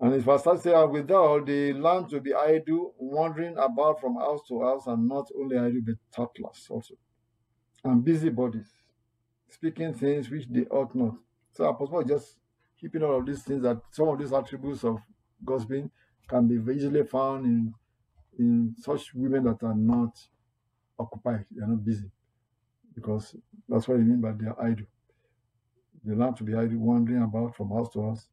And 0.00 0.12
his 0.12 0.24
verse 0.24 0.40
starts 0.40 0.62
saying, 0.62 0.90
with 0.90 1.10
all 1.10 1.42
the 1.42 1.72
land 1.72 2.08
to 2.10 2.20
be 2.20 2.34
idle, 2.34 2.94
wandering 2.98 3.56
about 3.58 4.00
from 4.00 4.16
house 4.16 4.40
to 4.48 4.60
house, 4.62 4.86
and 4.86 5.08
not 5.08 5.28
only 5.36 5.56
idle, 5.56 5.80
but 5.84 5.96
thoughtless 6.12 6.66
also. 6.68 6.94
And 7.84 8.04
busybodies, 8.04 8.70
speaking 9.48 9.94
things 9.94 10.30
which 10.30 10.46
they 10.48 10.66
ought 10.66 10.94
not. 10.94 11.14
So 11.52 11.64
Apostle 11.64 11.88
Paul 11.88 12.04
just 12.04 12.36
keeping 12.80 13.02
all 13.02 13.18
of 13.18 13.26
these 13.26 13.42
things 13.42 13.62
that 13.62 13.80
some 13.90 14.08
of 14.08 14.18
these 14.18 14.32
attributes 14.32 14.84
of 14.84 15.00
gossiping 15.44 15.90
can 16.28 16.46
be 16.46 16.72
easily 16.72 17.04
found 17.04 17.46
in 17.46 17.74
in 18.38 18.74
such 18.78 19.14
women 19.14 19.44
that 19.44 19.62
are 19.62 19.74
not 19.74 20.18
occupied, 20.98 21.46
they 21.50 21.62
are 21.62 21.68
not 21.68 21.84
busy. 21.84 22.10
Because 22.94 23.36
that's 23.68 23.88
what 23.88 23.96
I 23.96 23.98
mean 24.02 24.20
by 24.20 24.32
they 24.32 24.46
are 24.46 24.62
idle. 24.62 24.86
They 26.04 26.14
learn 26.14 26.34
to 26.34 26.44
be 26.44 26.54
idle, 26.54 26.78
wandering 26.78 27.22
about 27.22 27.56
from 27.56 27.70
house 27.70 27.92
to 27.92 28.02
house, 28.02 28.28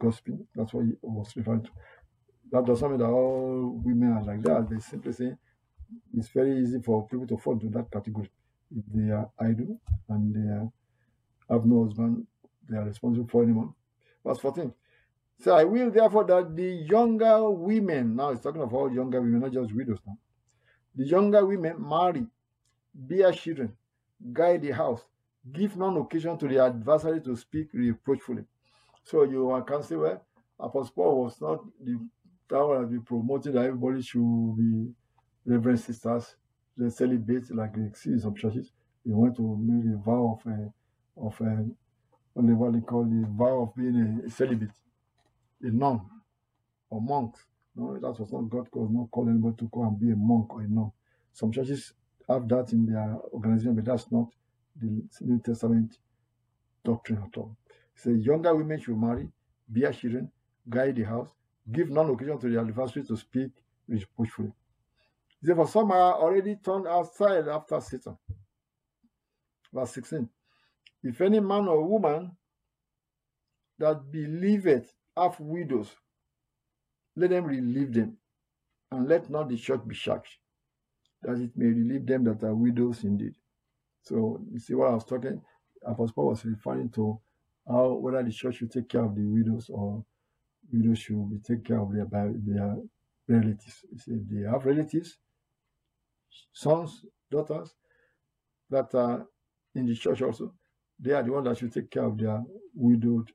gossiping. 0.00 0.46
That's 0.54 0.72
what 0.72 0.86
he 0.86 0.92
was 1.02 1.36
referring 1.36 1.62
to. 1.64 1.70
That 2.52 2.64
doesn't 2.64 2.90
mean 2.90 3.00
that 3.00 3.06
all 3.10 3.80
women 3.84 4.12
are 4.12 4.24
like 4.24 4.42
that. 4.42 4.68
They 4.70 4.78
simply 4.80 5.12
say 5.12 5.36
it's 6.14 6.28
very 6.28 6.60
easy 6.62 6.80
for 6.82 7.06
people 7.08 7.26
to 7.28 7.38
fall 7.38 7.54
into 7.54 7.68
that 7.70 7.90
category. 7.90 8.30
If 8.76 8.84
they 8.92 9.10
are 9.12 9.30
idle 9.38 9.80
and 10.08 10.34
they 10.34 10.50
are, 10.50 10.72
have 11.50 11.64
no 11.66 11.84
husband, 11.84 12.26
they 12.68 12.76
are 12.76 12.84
responsible 12.84 13.28
for 13.28 13.42
anyone. 13.44 13.74
Verse 14.24 14.38
14. 14.38 14.72
So 15.40 15.54
I 15.54 15.64
will 15.64 15.90
therefore 15.90 16.24
that 16.24 16.56
the 16.56 16.86
younger 16.88 17.50
women, 17.50 18.16
now 18.16 18.30
it's 18.30 18.42
talking 18.42 18.62
of 18.62 18.72
all 18.72 18.92
younger 18.92 19.20
women, 19.20 19.40
not 19.40 19.52
just 19.52 19.74
widows 19.74 19.98
now. 20.06 20.16
The 20.94 21.06
younger 21.06 21.44
women 21.44 21.76
marry, 21.78 22.26
bear 22.94 23.32
children, 23.32 23.72
guide 24.32 24.62
the 24.62 24.70
house, 24.70 25.02
give 25.52 25.76
none 25.76 25.96
occasion 25.98 26.38
to 26.38 26.48
the 26.48 26.64
adversary 26.64 27.20
to 27.20 27.36
speak 27.36 27.68
reproachfully. 27.74 28.44
So 29.04 29.24
you 29.24 29.62
can 29.66 29.82
say, 29.82 29.96
well, 29.96 30.22
Apostle 30.58 30.92
Paul 30.94 31.24
was 31.24 31.40
not 31.40 31.64
the 31.84 31.98
that 32.48 32.64
would 32.64 32.90
be 32.90 33.00
promoting 33.00 33.52
that 33.52 33.64
everybody 33.64 34.02
should 34.02 34.56
be 34.56 34.92
reverend 35.44 35.80
sisters, 35.80 36.36
they 36.76 36.90
celebrate 36.90 37.50
like 37.54 37.76
we 37.76 37.88
see 37.94 38.10
in 38.10 38.20
some 38.20 38.34
churches. 38.34 38.72
They 39.04 39.12
want 39.12 39.36
to 39.36 39.56
make 39.60 39.94
a 39.94 39.98
vow 39.98 40.38
of 40.38 40.52
a, 40.52 40.72
of 41.16 41.40
uh, 41.40 41.62
a, 42.36 42.54
what 42.54 42.72
they 42.72 42.80
call 42.80 43.04
the 43.04 43.26
vow 43.30 43.62
of 43.62 43.74
being 43.74 44.22
a, 44.26 44.30
celibate, 44.30 44.70
a 45.62 45.70
nun 45.70 46.00
or 46.90 47.00
monk. 47.00 47.34
No, 47.74 47.94
that 47.98 48.18
was 48.18 48.32
not 48.32 48.48
God 48.48 48.68
was 48.72 48.90
not 48.90 49.10
calling 49.10 49.30
anybody 49.30 49.56
to 49.58 49.68
go 49.72 49.82
and 49.82 49.98
be 49.98 50.10
a 50.10 50.16
monk 50.16 50.54
or 50.54 50.62
a 50.62 50.68
nun. 50.68 50.90
Some 51.32 51.52
churches 51.52 51.92
have 52.28 52.48
that 52.48 52.72
in 52.72 52.86
their 52.86 53.16
organization, 53.32 53.74
but 53.74 53.84
that's 53.84 54.10
not 54.10 54.28
the 54.80 55.02
New 55.20 55.40
Testament 55.40 55.98
doctrine 56.84 57.22
at 57.22 57.36
all. 57.36 57.56
It 57.68 58.00
says 58.00 58.24
younger 58.24 58.54
women 58.54 58.80
should 58.80 58.98
marry, 58.98 59.28
bear 59.68 59.92
children, 59.92 60.30
guide 60.68 60.96
the 60.96 61.04
house, 61.04 61.28
give 61.70 61.90
none 61.90 62.10
occasion 62.10 62.38
to 62.38 62.48
the 62.48 62.60
adversary 62.60 63.04
to 63.06 63.16
speak 63.16 63.50
reproachfully. 63.88 64.52
Therefore, 65.42 65.68
some 65.68 65.90
are 65.90 66.14
already 66.14 66.56
turned 66.56 66.86
outside 66.86 67.48
after 67.48 67.80
Satan. 67.80 68.16
Verse 69.72 69.92
16. 69.92 70.28
If 71.02 71.20
any 71.20 71.40
man 71.40 71.68
or 71.68 71.86
woman 71.86 72.32
that 73.78 74.10
believeth 74.10 74.92
have 75.16 75.38
widows, 75.40 75.90
let 77.16 77.30
them 77.30 77.44
relieve 77.44 77.92
them, 77.92 78.16
and 78.90 79.08
let 79.08 79.30
not 79.30 79.48
the 79.48 79.56
church 79.56 79.80
be 79.86 79.94
shocked, 79.94 80.28
that 81.22 81.38
it 81.38 81.50
may 81.56 81.66
relieve 81.66 82.06
them 82.06 82.24
that 82.24 82.42
are 82.44 82.54
widows 82.54 83.04
indeed. 83.04 83.34
So 84.02 84.40
you 84.52 84.58
see 84.58 84.74
what 84.74 84.90
I 84.90 84.94
was 84.94 85.04
talking, 85.04 85.40
Apostle 85.84 86.14
Paul 86.14 86.28
was 86.28 86.44
referring 86.44 86.90
to 86.90 87.20
how 87.66 87.94
whether 87.94 88.22
the 88.22 88.30
church 88.30 88.56
should 88.56 88.70
take 88.70 88.88
care 88.88 89.04
of 89.04 89.14
the 89.14 89.24
widows 89.24 89.68
or 89.68 90.04
widows 90.72 90.98
should 90.98 91.30
be 91.30 91.38
take 91.38 91.64
care 91.64 91.80
of 91.80 91.92
their 91.92 92.06
their 92.06 92.76
relatives. 93.28 93.84
You 93.90 93.98
see, 93.98 94.12
if 94.12 94.28
they 94.30 94.50
have 94.50 94.64
relatives, 94.64 95.18
sons, 96.52 97.04
daughters 97.30 97.74
that 98.70 98.94
are 98.94 99.26
in 99.74 99.86
the 99.86 99.94
church 99.94 100.22
also, 100.22 100.54
they 100.98 101.12
are 101.12 101.22
the 101.22 101.32
ones 101.32 101.46
that 101.46 101.58
should 101.58 101.72
take 101.72 101.90
care 101.90 102.04
of 102.04 102.18
their 102.18 102.42
widowed 102.74 103.30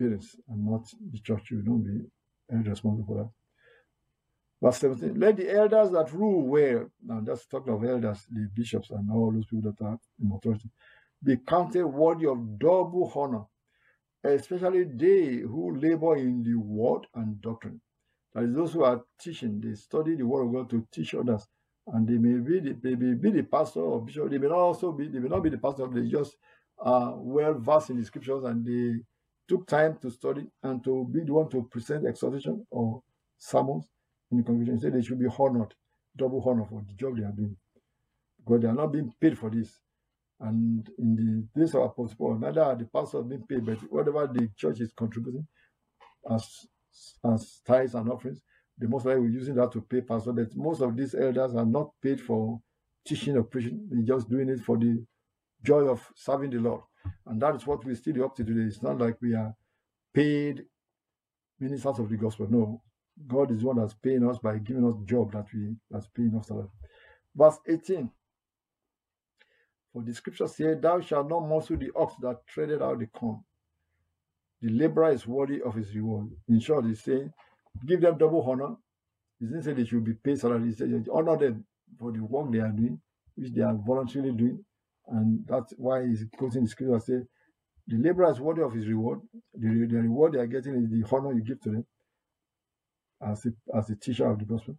parents 0.00 0.36
and 0.48 0.64
not 0.64 0.86
the 1.12 1.18
church. 1.18 1.50
You 1.50 1.62
don't 1.62 1.82
be 1.82 2.06
responsible 2.50 3.04
for 3.06 3.16
that. 3.18 3.30
Verse 4.62 4.78
17, 4.78 5.18
let 5.18 5.36
the 5.36 5.50
elders 5.56 5.90
that 5.90 6.12
rule 6.12 6.46
well, 6.46 6.86
now 7.06 7.20
that's 7.22 7.46
talking 7.46 7.72
of 7.72 7.84
elders, 7.84 8.26
the 8.30 8.46
bishops 8.54 8.90
and 8.90 9.10
all 9.10 9.32
those 9.32 9.46
people 9.46 9.72
that 9.72 9.84
are 9.84 9.98
in 10.22 10.30
authority, 10.34 10.68
be 11.24 11.38
counted 11.38 11.86
worthy 11.86 12.26
of 12.26 12.58
double 12.58 13.10
honor, 13.14 13.44
especially 14.22 14.84
they 14.84 15.36
who 15.36 15.76
labor 15.76 16.16
in 16.16 16.42
the 16.42 16.54
word 16.56 17.06
and 17.14 17.40
doctrine. 17.40 17.80
That 18.34 18.44
is, 18.44 18.54
those 18.54 18.72
who 18.74 18.84
are 18.84 19.02
teaching, 19.18 19.60
they 19.60 19.74
study 19.74 20.14
the 20.14 20.26
word 20.26 20.46
of 20.46 20.52
God 20.52 20.70
to 20.70 20.86
teach 20.92 21.14
others. 21.14 21.46
And 21.86 22.06
they 22.06 22.18
may 22.18 22.38
be 22.38 22.60
the, 22.60 22.78
they 22.80 22.94
may 22.94 23.14
be 23.14 23.30
the 23.30 23.42
pastor 23.42 23.80
or 23.80 24.04
bishop, 24.04 24.30
they 24.30 24.38
may 24.38 24.48
also 24.48 24.92
be, 24.92 25.08
they 25.08 25.18
may 25.20 25.28
not 25.28 25.42
be 25.42 25.50
the 25.50 25.58
pastor, 25.58 25.88
they 25.88 26.06
just 26.06 26.36
are 26.78 27.14
well 27.16 27.54
versed 27.54 27.90
in 27.90 27.98
the 27.98 28.04
scriptures 28.04 28.44
and 28.44 28.64
they 28.64 29.02
took 29.50 29.66
time 29.66 29.98
to 30.00 30.10
study 30.10 30.46
and 30.62 30.82
to 30.84 31.04
be 31.12 31.24
the 31.24 31.32
one 31.32 31.50
to 31.50 31.64
present 31.64 32.06
exhortation 32.06 32.64
or 32.70 33.02
sermons 33.36 33.90
in 34.30 34.38
the 34.38 34.44
congregation. 34.44 34.80
Say 34.80 34.90
they 34.90 35.02
should 35.02 35.18
be 35.18 35.26
honored, 35.26 35.74
double 36.16 36.40
honor 36.46 36.64
for 36.70 36.84
the 36.86 36.94
job 36.94 37.16
they 37.16 37.24
are 37.24 37.32
doing. 37.32 37.56
Because 38.38 38.62
they 38.62 38.68
are 38.68 38.74
not 38.74 38.92
being 38.92 39.12
paid 39.20 39.36
for 39.36 39.50
this. 39.50 39.80
And 40.38 40.88
in 40.98 41.16
the 41.16 41.60
days 41.60 41.74
of 41.74 41.82
Apostle 41.82 42.16
Paul, 42.16 42.38
neither 42.38 42.62
are 42.62 42.76
the 42.76 42.84
pastors 42.84 43.26
being 43.26 43.42
paid, 43.42 43.66
but 43.66 43.78
whatever 43.90 44.28
the 44.32 44.48
church 44.56 44.80
is 44.80 44.92
contributing 44.96 45.46
as 46.30 46.66
as 47.24 47.60
tithes 47.66 47.94
and 47.94 48.08
offerings, 48.08 48.40
they 48.78 48.86
most 48.86 49.04
likely 49.04 49.22
will 49.22 49.30
using 49.30 49.56
that 49.56 49.72
to 49.72 49.80
pay 49.80 50.00
pastors. 50.00 50.32
But 50.34 50.56
most 50.56 50.80
of 50.80 50.96
these 50.96 51.14
elders 51.16 51.56
are 51.56 51.66
not 51.66 51.90
paid 52.00 52.20
for 52.20 52.60
teaching 53.04 53.36
or 53.36 53.42
preaching. 53.42 53.88
They're 53.90 54.16
just 54.16 54.28
doing 54.30 54.48
it 54.48 54.60
for 54.60 54.78
the 54.78 55.04
joy 55.62 55.88
of 55.88 56.00
serving 56.14 56.50
the 56.50 56.58
Lord. 56.58 56.82
And 57.26 57.40
that 57.40 57.54
is 57.56 57.66
what 57.66 57.84
we 57.84 57.94
still 57.94 58.24
up 58.24 58.36
to 58.36 58.44
today. 58.44 58.62
It's 58.62 58.82
not 58.82 58.98
like 58.98 59.16
we 59.20 59.34
are 59.34 59.54
paid 60.12 60.64
ministers 61.58 61.98
of 61.98 62.08
the 62.08 62.16
gospel. 62.16 62.46
No. 62.50 62.82
God 63.26 63.50
is 63.50 63.60
the 63.60 63.66
one 63.66 63.76
that's 63.76 63.94
paying 63.94 64.26
us 64.28 64.38
by 64.38 64.58
giving 64.58 64.84
us 64.86 64.94
job 65.04 65.32
that 65.32 65.46
we 65.52 65.76
that's 65.90 66.08
paying 66.08 66.34
us. 66.36 66.50
Verse 67.34 67.58
18. 67.68 68.10
For 69.92 70.02
the 70.02 70.14
scripture 70.14 70.46
says, 70.46 70.78
Thou 70.80 71.00
shalt 71.00 71.28
not 71.28 71.40
muzzle 71.40 71.76
the 71.76 71.90
ox 71.96 72.14
that 72.22 72.46
treaded 72.46 72.80
out 72.80 72.98
the 72.98 73.06
corn. 73.06 73.40
The 74.62 74.70
laborer 74.70 75.12
is 75.12 75.26
worthy 75.26 75.62
of 75.62 75.74
his 75.74 75.94
reward. 75.94 76.28
In 76.48 76.60
short, 76.60 76.84
he's 76.84 77.02
saying, 77.02 77.32
give 77.86 78.00
them 78.00 78.18
double 78.18 78.42
honor. 78.42 78.76
He 79.38 79.46
didn't 79.46 79.62
say 79.62 79.72
they 79.72 79.86
should 79.86 80.04
be 80.04 80.14
paid 80.14 80.38
salary. 80.38 80.68
He 80.68 80.74
said, 80.74 81.06
honor 81.12 81.36
them 81.36 81.64
for 81.98 82.12
the 82.12 82.20
work 82.20 82.52
they 82.52 82.58
are 82.58 82.68
doing, 82.68 83.00
which 83.36 83.52
they 83.52 83.62
are 83.62 83.74
voluntarily 83.74 84.32
doing. 84.32 84.64
And 85.10 85.44
that's 85.48 85.74
why 85.78 86.06
he's 86.06 86.24
quoting 86.38 86.64
the 86.64 86.70
scripture 86.70 87.00
say, 87.00 87.26
the 87.88 87.98
laborer 87.98 88.32
is 88.32 88.40
worthy 88.40 88.62
of 88.62 88.74
his 88.74 88.86
reward. 88.88 89.20
The, 89.54 89.68
the 89.90 89.98
reward 89.98 90.34
they 90.34 90.40
are 90.40 90.46
getting 90.46 90.76
is 90.76 90.90
the 90.90 91.04
honor 91.12 91.34
you 91.34 91.42
give 91.44 91.60
to 91.62 91.70
them 91.70 91.86
as 93.22 93.46
a, 93.46 93.78
as 93.78 93.90
a 93.90 93.96
teacher 93.96 94.30
of 94.30 94.38
the 94.38 94.46
gospel. 94.46 94.76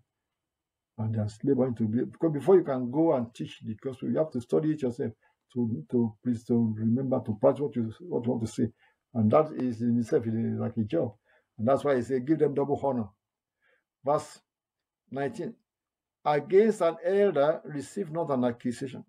and 0.99 1.15
they 1.15 1.19
are 1.19 1.29
laboring 1.43 1.75
to 1.75 1.87
be 1.87 2.05
because 2.05 2.33
before 2.33 2.57
you 2.57 2.63
can 2.63 2.91
go 2.91 3.15
and 3.15 3.33
teach 3.35 3.59
the 3.65 3.75
gospel, 3.75 4.09
you 4.09 4.17
have 4.19 4.31
to 4.31 4.41
study 4.41 4.71
it 4.71 4.81
yourself 4.81 5.11
to 5.53 5.85
to 5.91 6.13
please 6.23 6.43
to 6.45 6.73
remember 6.77 7.21
to 7.25 7.37
practice 7.41 7.61
what 7.61 7.75
you 7.77 7.93
what 8.01 8.25
you 8.25 8.31
want 8.31 8.45
to 8.45 8.51
say, 8.51 8.67
and 9.15 9.31
that 9.31 9.51
is 9.57 9.81
in 9.81 9.99
itself 9.99 10.25
like 10.27 10.77
a 10.77 10.83
job, 10.83 11.15
and 11.59 11.67
that's 11.67 11.83
why 11.83 11.95
he 11.95 12.01
said 12.03 12.27
give 12.27 12.39
them 12.39 12.53
double 12.55 12.79
honor. 12.83 13.09
Verse 14.05 14.41
19. 15.11 15.55
Against 16.25 16.81
an 16.81 16.97
elder, 17.05 17.61
receive 17.65 18.11
not 18.11 18.29
an 18.31 18.45
accusation. 18.45 19.03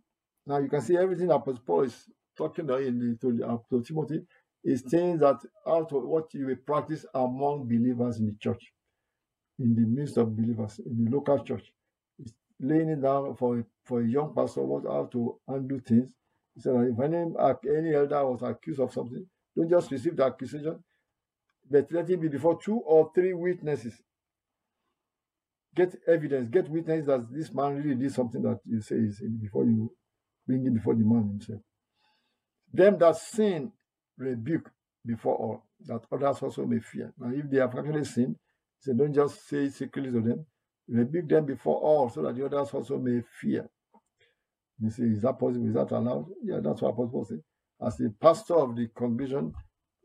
Now 0.46 0.58
you 0.58 0.68
can 0.68 0.80
see 0.80 0.96
everything 0.96 1.28
that 1.28 1.42
Paul 1.66 1.82
is 1.82 2.06
talking 2.36 2.68
in 2.68 2.98
the, 2.98 3.16
to, 3.20 3.44
uh, 3.44 3.58
to 3.70 3.82
Timothy 3.82 4.22
is 4.64 4.82
things 4.82 5.20
that 5.20 5.36
out 5.66 5.92
of 5.92 6.04
what 6.04 6.32
you 6.34 6.46
will 6.46 6.56
practice 6.56 7.04
among 7.14 7.68
believers 7.68 8.18
in 8.18 8.26
the 8.26 8.36
church, 8.40 8.72
in 9.58 9.74
the 9.74 9.82
midst 9.82 10.16
of 10.16 10.36
believers, 10.36 10.80
in 10.84 11.04
the 11.04 11.10
local 11.10 11.42
church. 11.44 11.72
It's 12.18 12.32
laying 12.60 12.88
it 12.90 13.02
down 13.02 13.34
for 13.36 13.60
a, 13.60 13.64
for 13.84 14.00
a 14.00 14.06
young 14.08 14.34
pastor 14.34 14.62
what 14.62 14.84
how 14.84 15.06
to 15.12 15.38
undo 15.48 15.80
things. 15.80 16.12
He 16.54 16.60
said 16.60 16.74
if 16.76 17.00
any, 17.00 17.16
any 17.76 17.94
elder 17.94 18.26
was 18.26 18.42
accused 18.42 18.80
of 18.80 18.92
something, 18.92 19.24
don't 19.56 19.70
just 19.70 19.90
receive 19.90 20.16
the 20.16 20.24
accusation, 20.24 20.82
but 21.70 21.90
let 21.92 22.10
it 22.10 22.20
be 22.20 22.28
before 22.28 22.60
two 22.62 22.76
or 22.78 23.10
three 23.14 23.32
witnesses. 23.32 23.94
Get 25.74 25.96
evidence, 26.06 26.50
get 26.50 26.68
witness 26.68 27.06
that 27.06 27.32
this 27.32 27.52
man 27.52 27.76
really 27.76 27.94
did 27.94 28.12
something 28.12 28.42
that 28.42 28.60
you 28.66 28.80
say 28.82 28.96
is 28.96 29.22
before 29.40 29.64
you 29.64 29.90
bring 30.46 30.66
it 30.66 30.74
before 30.74 30.94
the 30.94 31.04
man 31.04 31.28
himself. 31.28 31.60
Them 32.72 32.98
that 32.98 33.16
sin 33.16 33.72
rebuke 34.16 34.70
before 35.04 35.36
all, 35.36 35.62
that 35.86 36.02
others 36.10 36.42
also 36.42 36.64
may 36.64 36.80
fear. 36.80 37.12
Now, 37.18 37.30
if 37.34 37.50
they 37.50 37.58
have 37.58 37.76
actually 37.76 38.04
sinned, 38.04 38.36
so 38.80 38.92
don't 38.92 39.12
just 39.12 39.48
say 39.48 39.68
secretly 39.68 40.10
to 40.12 40.20
them, 40.20 40.46
rebuke 40.88 41.28
them 41.28 41.46
before 41.46 41.76
all, 41.76 42.08
so 42.10 42.22
that 42.22 42.36
the 42.36 42.44
others 42.44 42.70
also 42.72 42.98
may 42.98 43.22
fear. 43.40 43.68
You 44.80 44.90
see, 44.90 45.04
is 45.04 45.22
that 45.22 45.38
possible? 45.38 45.66
Is 45.66 45.74
that 45.74 45.90
allowed? 45.92 46.26
Yeah, 46.42 46.58
that's 46.62 46.82
what 46.82 46.90
Apostle 46.90 47.24
said. 47.24 47.42
As 47.84 48.00
a 48.00 48.10
pastor 48.10 48.54
of 48.54 48.74
the 48.76 48.88
congregation, 48.88 49.52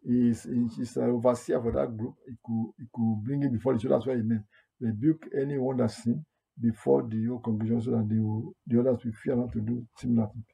is 0.04 0.46
is 0.46 0.96
an 0.98 1.10
overseer 1.10 1.62
for 1.62 1.72
that 1.72 1.96
group. 1.98 2.16
He 2.28 2.36
could 2.46 2.70
it 2.80 2.88
could 2.94 3.24
bring 3.26 3.44
it 3.44 3.52
before 3.52 3.74
the 3.74 3.80
church. 3.80 3.92
That's 3.92 4.06
what 4.06 4.16
he 4.16 4.24
meant. 4.24 4.44
Rebuke 4.80 5.28
anyone 5.40 5.78
that 5.78 5.92
sin 5.92 6.26
before 6.60 7.04
the 7.08 7.26
whole 7.26 7.40
congregation, 7.40 7.82
so 7.82 7.92
that 7.92 8.10
they 8.10 8.20
will, 8.20 8.54
the 8.66 8.80
others 8.80 9.04
will 9.04 9.14
fear 9.24 9.36
not 9.36 9.52
to 9.54 9.62
do 9.62 9.86
similar 9.98 10.28
thing. 10.28 10.46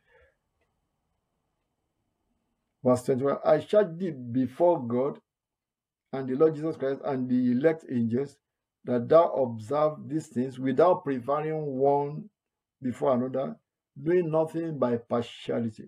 Verse 2.84 3.04
21 3.04 3.38
I 3.46 3.60
charge 3.60 3.98
thee 3.98 4.12
before 4.12 4.86
God 4.86 5.20
and 6.12 6.28
the 6.28 6.36
Lord 6.36 6.56
Jesus 6.56 6.76
Christ 6.76 7.02
and 7.06 7.30
the 7.30 7.52
elect 7.52 7.86
angels 7.89 8.38
that 8.86 9.08
thou 9.08 9.30
observe 9.30 10.08
these 10.08 10.28
things 10.28 10.60
without 10.60 11.04
preferring 11.04 11.66
one 11.78 12.30
before 12.82 13.13
another, 13.13 13.56
doing 14.02 14.30
nothing 14.30 14.78
by 14.78 14.98
partiality. 14.98 15.86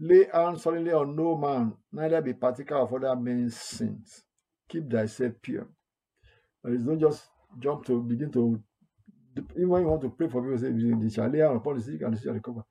Lay 0.00 0.26
hands 0.32 0.62
suddenly 0.62 0.92
on 0.92 1.14
no 1.14 1.36
man, 1.36 1.74
neither 1.92 2.22
be 2.22 2.32
particular 2.32 2.82
of 2.82 2.94
other 2.94 3.14
men's 3.16 3.56
sins. 3.56 4.24
Keep 4.68 4.90
thyself 4.90 5.32
pure. 5.42 5.68
There 6.62 6.74
is 6.74 6.84
not 6.84 6.98
just 6.98 7.24
jump 7.58 7.84
to 7.86 8.02
begin 8.02 8.30
to, 8.32 8.62
even 9.56 9.68
when 9.68 9.82
you 9.82 9.88
want 9.88 10.02
to 10.02 10.10
pray 10.10 10.28
for 10.28 10.42
people, 10.42 10.58
say, 10.58 10.72
they 10.72 11.10
shall 11.10 11.56
upon 11.56 11.76
the 11.78 11.82
sick 11.82 12.00
and 12.02 12.16
they 12.16 12.20
shall 12.20 12.34
recover. 12.34 12.62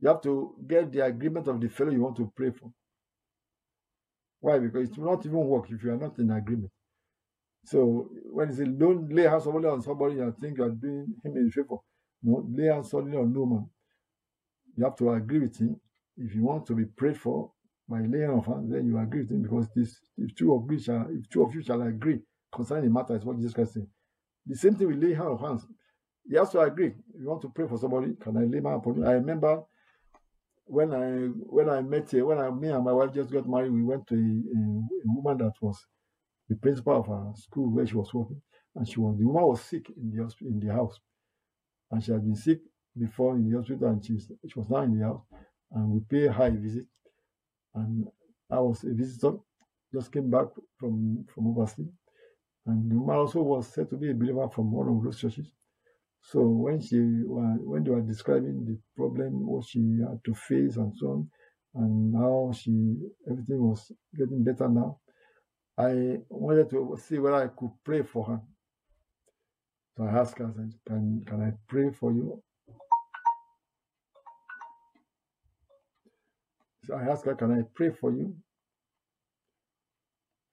You 0.00 0.08
have 0.08 0.20
to 0.22 0.54
get 0.66 0.92
the 0.92 1.04
agreement 1.04 1.48
of 1.48 1.60
the 1.60 1.68
fellow 1.68 1.90
you 1.90 2.02
want 2.02 2.16
to 2.16 2.30
pray 2.36 2.50
for. 2.50 2.70
Why? 4.40 4.58
Because 4.58 4.90
it 4.90 4.98
will 4.98 5.12
not 5.12 5.26
even 5.26 5.38
work 5.38 5.70
if 5.70 5.82
you 5.82 5.92
are 5.92 5.96
not 5.96 6.18
in 6.18 6.30
agreement. 6.30 6.70
So 7.64 8.10
when 8.30 8.48
you 8.48 8.54
say 8.54 8.64
don't 8.64 9.12
lay 9.12 9.24
hands 9.24 9.46
on 9.46 9.82
somebody 9.82 10.20
and 10.20 10.36
think 10.38 10.58
you 10.58 10.64
are 10.64 10.70
doing 10.70 11.14
him 11.24 11.36
a 11.36 11.50
favor, 11.50 11.76
no, 12.22 12.46
lay 12.48 12.66
hands 12.66 12.90
solely 12.90 13.16
on 13.16 13.32
no 13.32 13.46
man. 13.46 13.68
You 14.76 14.84
have 14.84 14.96
to 14.96 15.10
agree 15.10 15.40
with 15.40 15.56
him. 15.58 15.80
If 16.16 16.34
you 16.34 16.44
want 16.44 16.66
to 16.66 16.74
be 16.74 16.84
prayed 16.84 17.18
for 17.18 17.50
by 17.88 18.00
laying 18.00 18.30
of 18.30 18.46
hands, 18.46 18.70
then 18.70 18.86
you 18.86 18.98
agree 18.98 19.22
with 19.22 19.30
him 19.30 19.42
because 19.42 19.68
this 19.74 19.98
if 20.18 20.34
two 20.36 20.54
of 20.54 20.70
you 20.70 20.78
shall 20.78 21.06
if 21.10 21.28
two 21.28 21.42
of 21.42 21.54
you 21.54 21.62
shall 21.62 21.82
agree 21.82 22.20
concerning 22.54 22.84
the 22.84 22.90
matter 22.90 23.16
is 23.16 23.24
what 23.24 23.36
Jesus 23.36 23.52
Christ 23.54 23.74
said. 23.74 23.86
The 24.46 24.56
same 24.56 24.74
thing 24.74 24.88
with 24.88 25.02
laying 25.02 25.16
hands 25.16 25.30
of 25.32 25.40
hands. 25.40 25.66
You 26.24 26.38
have 26.38 26.50
to 26.52 26.60
agree. 26.60 26.94
You 27.18 27.28
want 27.28 27.42
to 27.42 27.48
pray 27.48 27.66
for 27.68 27.78
somebody, 27.78 28.14
can 28.20 28.36
I 28.36 28.44
lay 28.44 28.60
my 28.60 28.70
hand 28.70 28.82
upon 28.82 28.96
you? 28.96 29.06
I 29.06 29.12
remember 29.12 29.62
when 30.66 30.92
I 30.92 31.28
when 31.48 31.68
I 31.70 31.80
met 31.80 32.12
when 32.12 32.38
I 32.38 32.50
me 32.50 32.68
and 32.68 32.84
my 32.84 32.92
wife 32.92 33.12
just 33.14 33.30
got 33.30 33.48
married, 33.48 33.72
we 33.72 33.84
went 33.84 34.06
to 34.08 34.14
a, 34.14 34.18
a, 34.18 34.60
a 34.60 35.14
woman 35.14 35.38
that 35.38 35.52
was 35.60 35.78
the 36.48 36.56
principal 36.56 37.00
of 37.00 37.08
our 37.08 37.34
school 37.36 37.70
where 37.72 37.86
she 37.86 37.94
was 37.94 38.12
working, 38.12 38.42
and 38.74 38.88
she 38.88 38.98
was 39.00 39.16
the 39.18 39.26
woman 39.26 39.46
was 39.46 39.62
sick 39.62 39.88
in 39.96 40.10
the 40.10 40.22
hospital 40.22 40.52
in 40.52 40.60
the 40.60 40.72
house, 40.72 40.98
and 41.90 42.02
she 42.02 42.12
had 42.12 42.24
been 42.24 42.34
sick 42.34 42.60
before 42.98 43.36
in 43.36 43.48
the 43.48 43.56
hospital, 43.56 43.88
and 43.88 44.04
she, 44.04 44.18
she 44.18 44.58
was 44.58 44.68
now 44.68 44.82
in 44.82 44.98
the 44.98 45.04
house, 45.04 45.22
and 45.72 45.88
we 45.88 46.00
paid 46.00 46.32
her 46.32 46.46
a 46.46 46.50
visit, 46.50 46.86
and 47.74 48.06
I 48.50 48.58
was 48.58 48.82
a 48.84 48.92
visitor, 48.92 49.36
just 49.92 50.10
came 50.12 50.30
back 50.30 50.46
from 50.78 51.24
from 51.32 51.46
overseas, 51.48 51.86
and 52.66 53.10
also 53.10 53.42
was 53.42 53.68
said 53.68 53.88
to 53.90 53.96
be 53.96 54.10
a 54.10 54.14
believer 54.14 54.48
from 54.48 54.72
one 54.72 54.88
of 54.88 55.02
those 55.04 55.20
churches, 55.20 55.52
so 56.22 56.40
when 56.42 56.80
she 56.80 56.98
when 56.98 57.84
they 57.84 57.90
were 57.90 58.00
describing 58.00 58.64
the 58.64 58.78
problem, 58.96 59.46
what 59.46 59.64
she 59.66 59.80
had 60.00 60.20
to 60.24 60.34
face 60.34 60.76
and 60.76 60.92
so 60.96 61.06
on, 61.08 61.30
and 61.76 62.16
how 62.16 62.52
she 62.54 62.96
everything 63.30 63.62
was 63.62 63.92
getting 64.16 64.42
better 64.44 64.68
now, 64.68 64.98
I 65.78 66.18
wanted 66.28 66.70
to 66.70 66.96
see 66.98 67.18
whether 67.18 67.36
I 67.36 67.48
could 67.48 67.72
pray 67.84 68.02
for 68.02 68.24
her. 68.26 68.40
So 69.96 70.04
I 70.04 70.10
asked 70.18 70.38
her, 70.38 70.52
"Can 70.86 71.24
can 71.26 71.42
I 71.42 71.52
pray 71.68 71.90
for 71.90 72.12
you?" 72.12 72.42
So 76.84 76.94
I 76.94 77.04
asked 77.04 77.26
her, 77.26 77.34
"Can 77.34 77.52
I 77.52 77.62
pray 77.74 77.90
for 77.90 78.12
you?" 78.12 78.36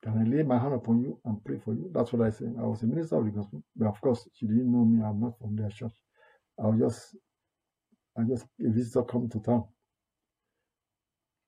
Can 0.04 0.20
I 0.20 0.26
lay 0.26 0.44
my 0.44 0.60
hand 0.60 0.76
upon 0.76 1.02
you 1.02 1.20
and 1.26 1.44
pray 1.46 1.60
for 1.66 1.74
you? 1.74 1.92
That's 1.94 2.14
what 2.14 2.28
I 2.28 2.32
said. 2.32 2.56
I 2.60 2.64
was 2.64 2.84
a 2.84 2.88
minister 2.88 3.18
of 3.18 3.26
the 3.26 3.32
gospel, 3.32 3.64
but 3.76 3.88
of 3.88 4.02
course 4.02 4.30
she 4.34 4.48
didn't 4.48 4.72
know 4.72 4.86
me. 4.86 5.04
I'm 5.04 5.22
not 5.22 5.40
from 5.40 5.56
their 5.56 5.70
church. 5.70 5.94
I 6.64 6.68
was 6.68 6.80
just, 6.80 7.18
I 8.18 8.24
just 8.24 8.46
a 8.66 8.70
visitor 8.72 9.04
come 9.04 9.30
to 9.30 9.40
town. 9.40 9.66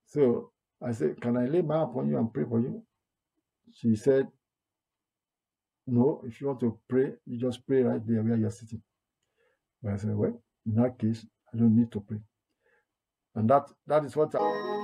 So 0.08 0.52
I 0.86 0.92
said, 0.94 1.22
"Can 1.22 1.38
I 1.38 1.46
lay 1.48 1.62
my 1.62 1.78
hand 1.80 1.92
upon 1.92 2.10
you 2.10 2.18
and 2.18 2.34
pray 2.34 2.46
for 2.50 2.60
you?" 2.62 2.84
She 3.74 3.96
said, 3.96 4.28
"No. 5.88 6.22
If 6.26 6.42
you 6.42 6.48
want 6.48 6.62
to 6.62 6.80
pray, 6.90 7.14
you 7.26 7.40
just 7.40 7.66
pray 7.68 7.84
right 7.84 8.06
there 8.08 8.24
where 8.24 8.38
you're 8.38 8.52
sitting." 8.52 8.82
But 9.84 9.94
I 9.94 9.98
said, 9.98 10.16
"Well, 10.16 10.42
in 10.66 10.76
that 10.76 11.00
case, 11.00 11.26
I 11.54 11.58
don't 11.58 11.76
need 11.76 11.92
to 11.94 12.02
pray." 12.02 12.20
And 13.36 13.50
that 13.50 13.70
that 13.88 14.06
is 14.06 14.16
what. 14.16 14.36
I, 14.36 14.75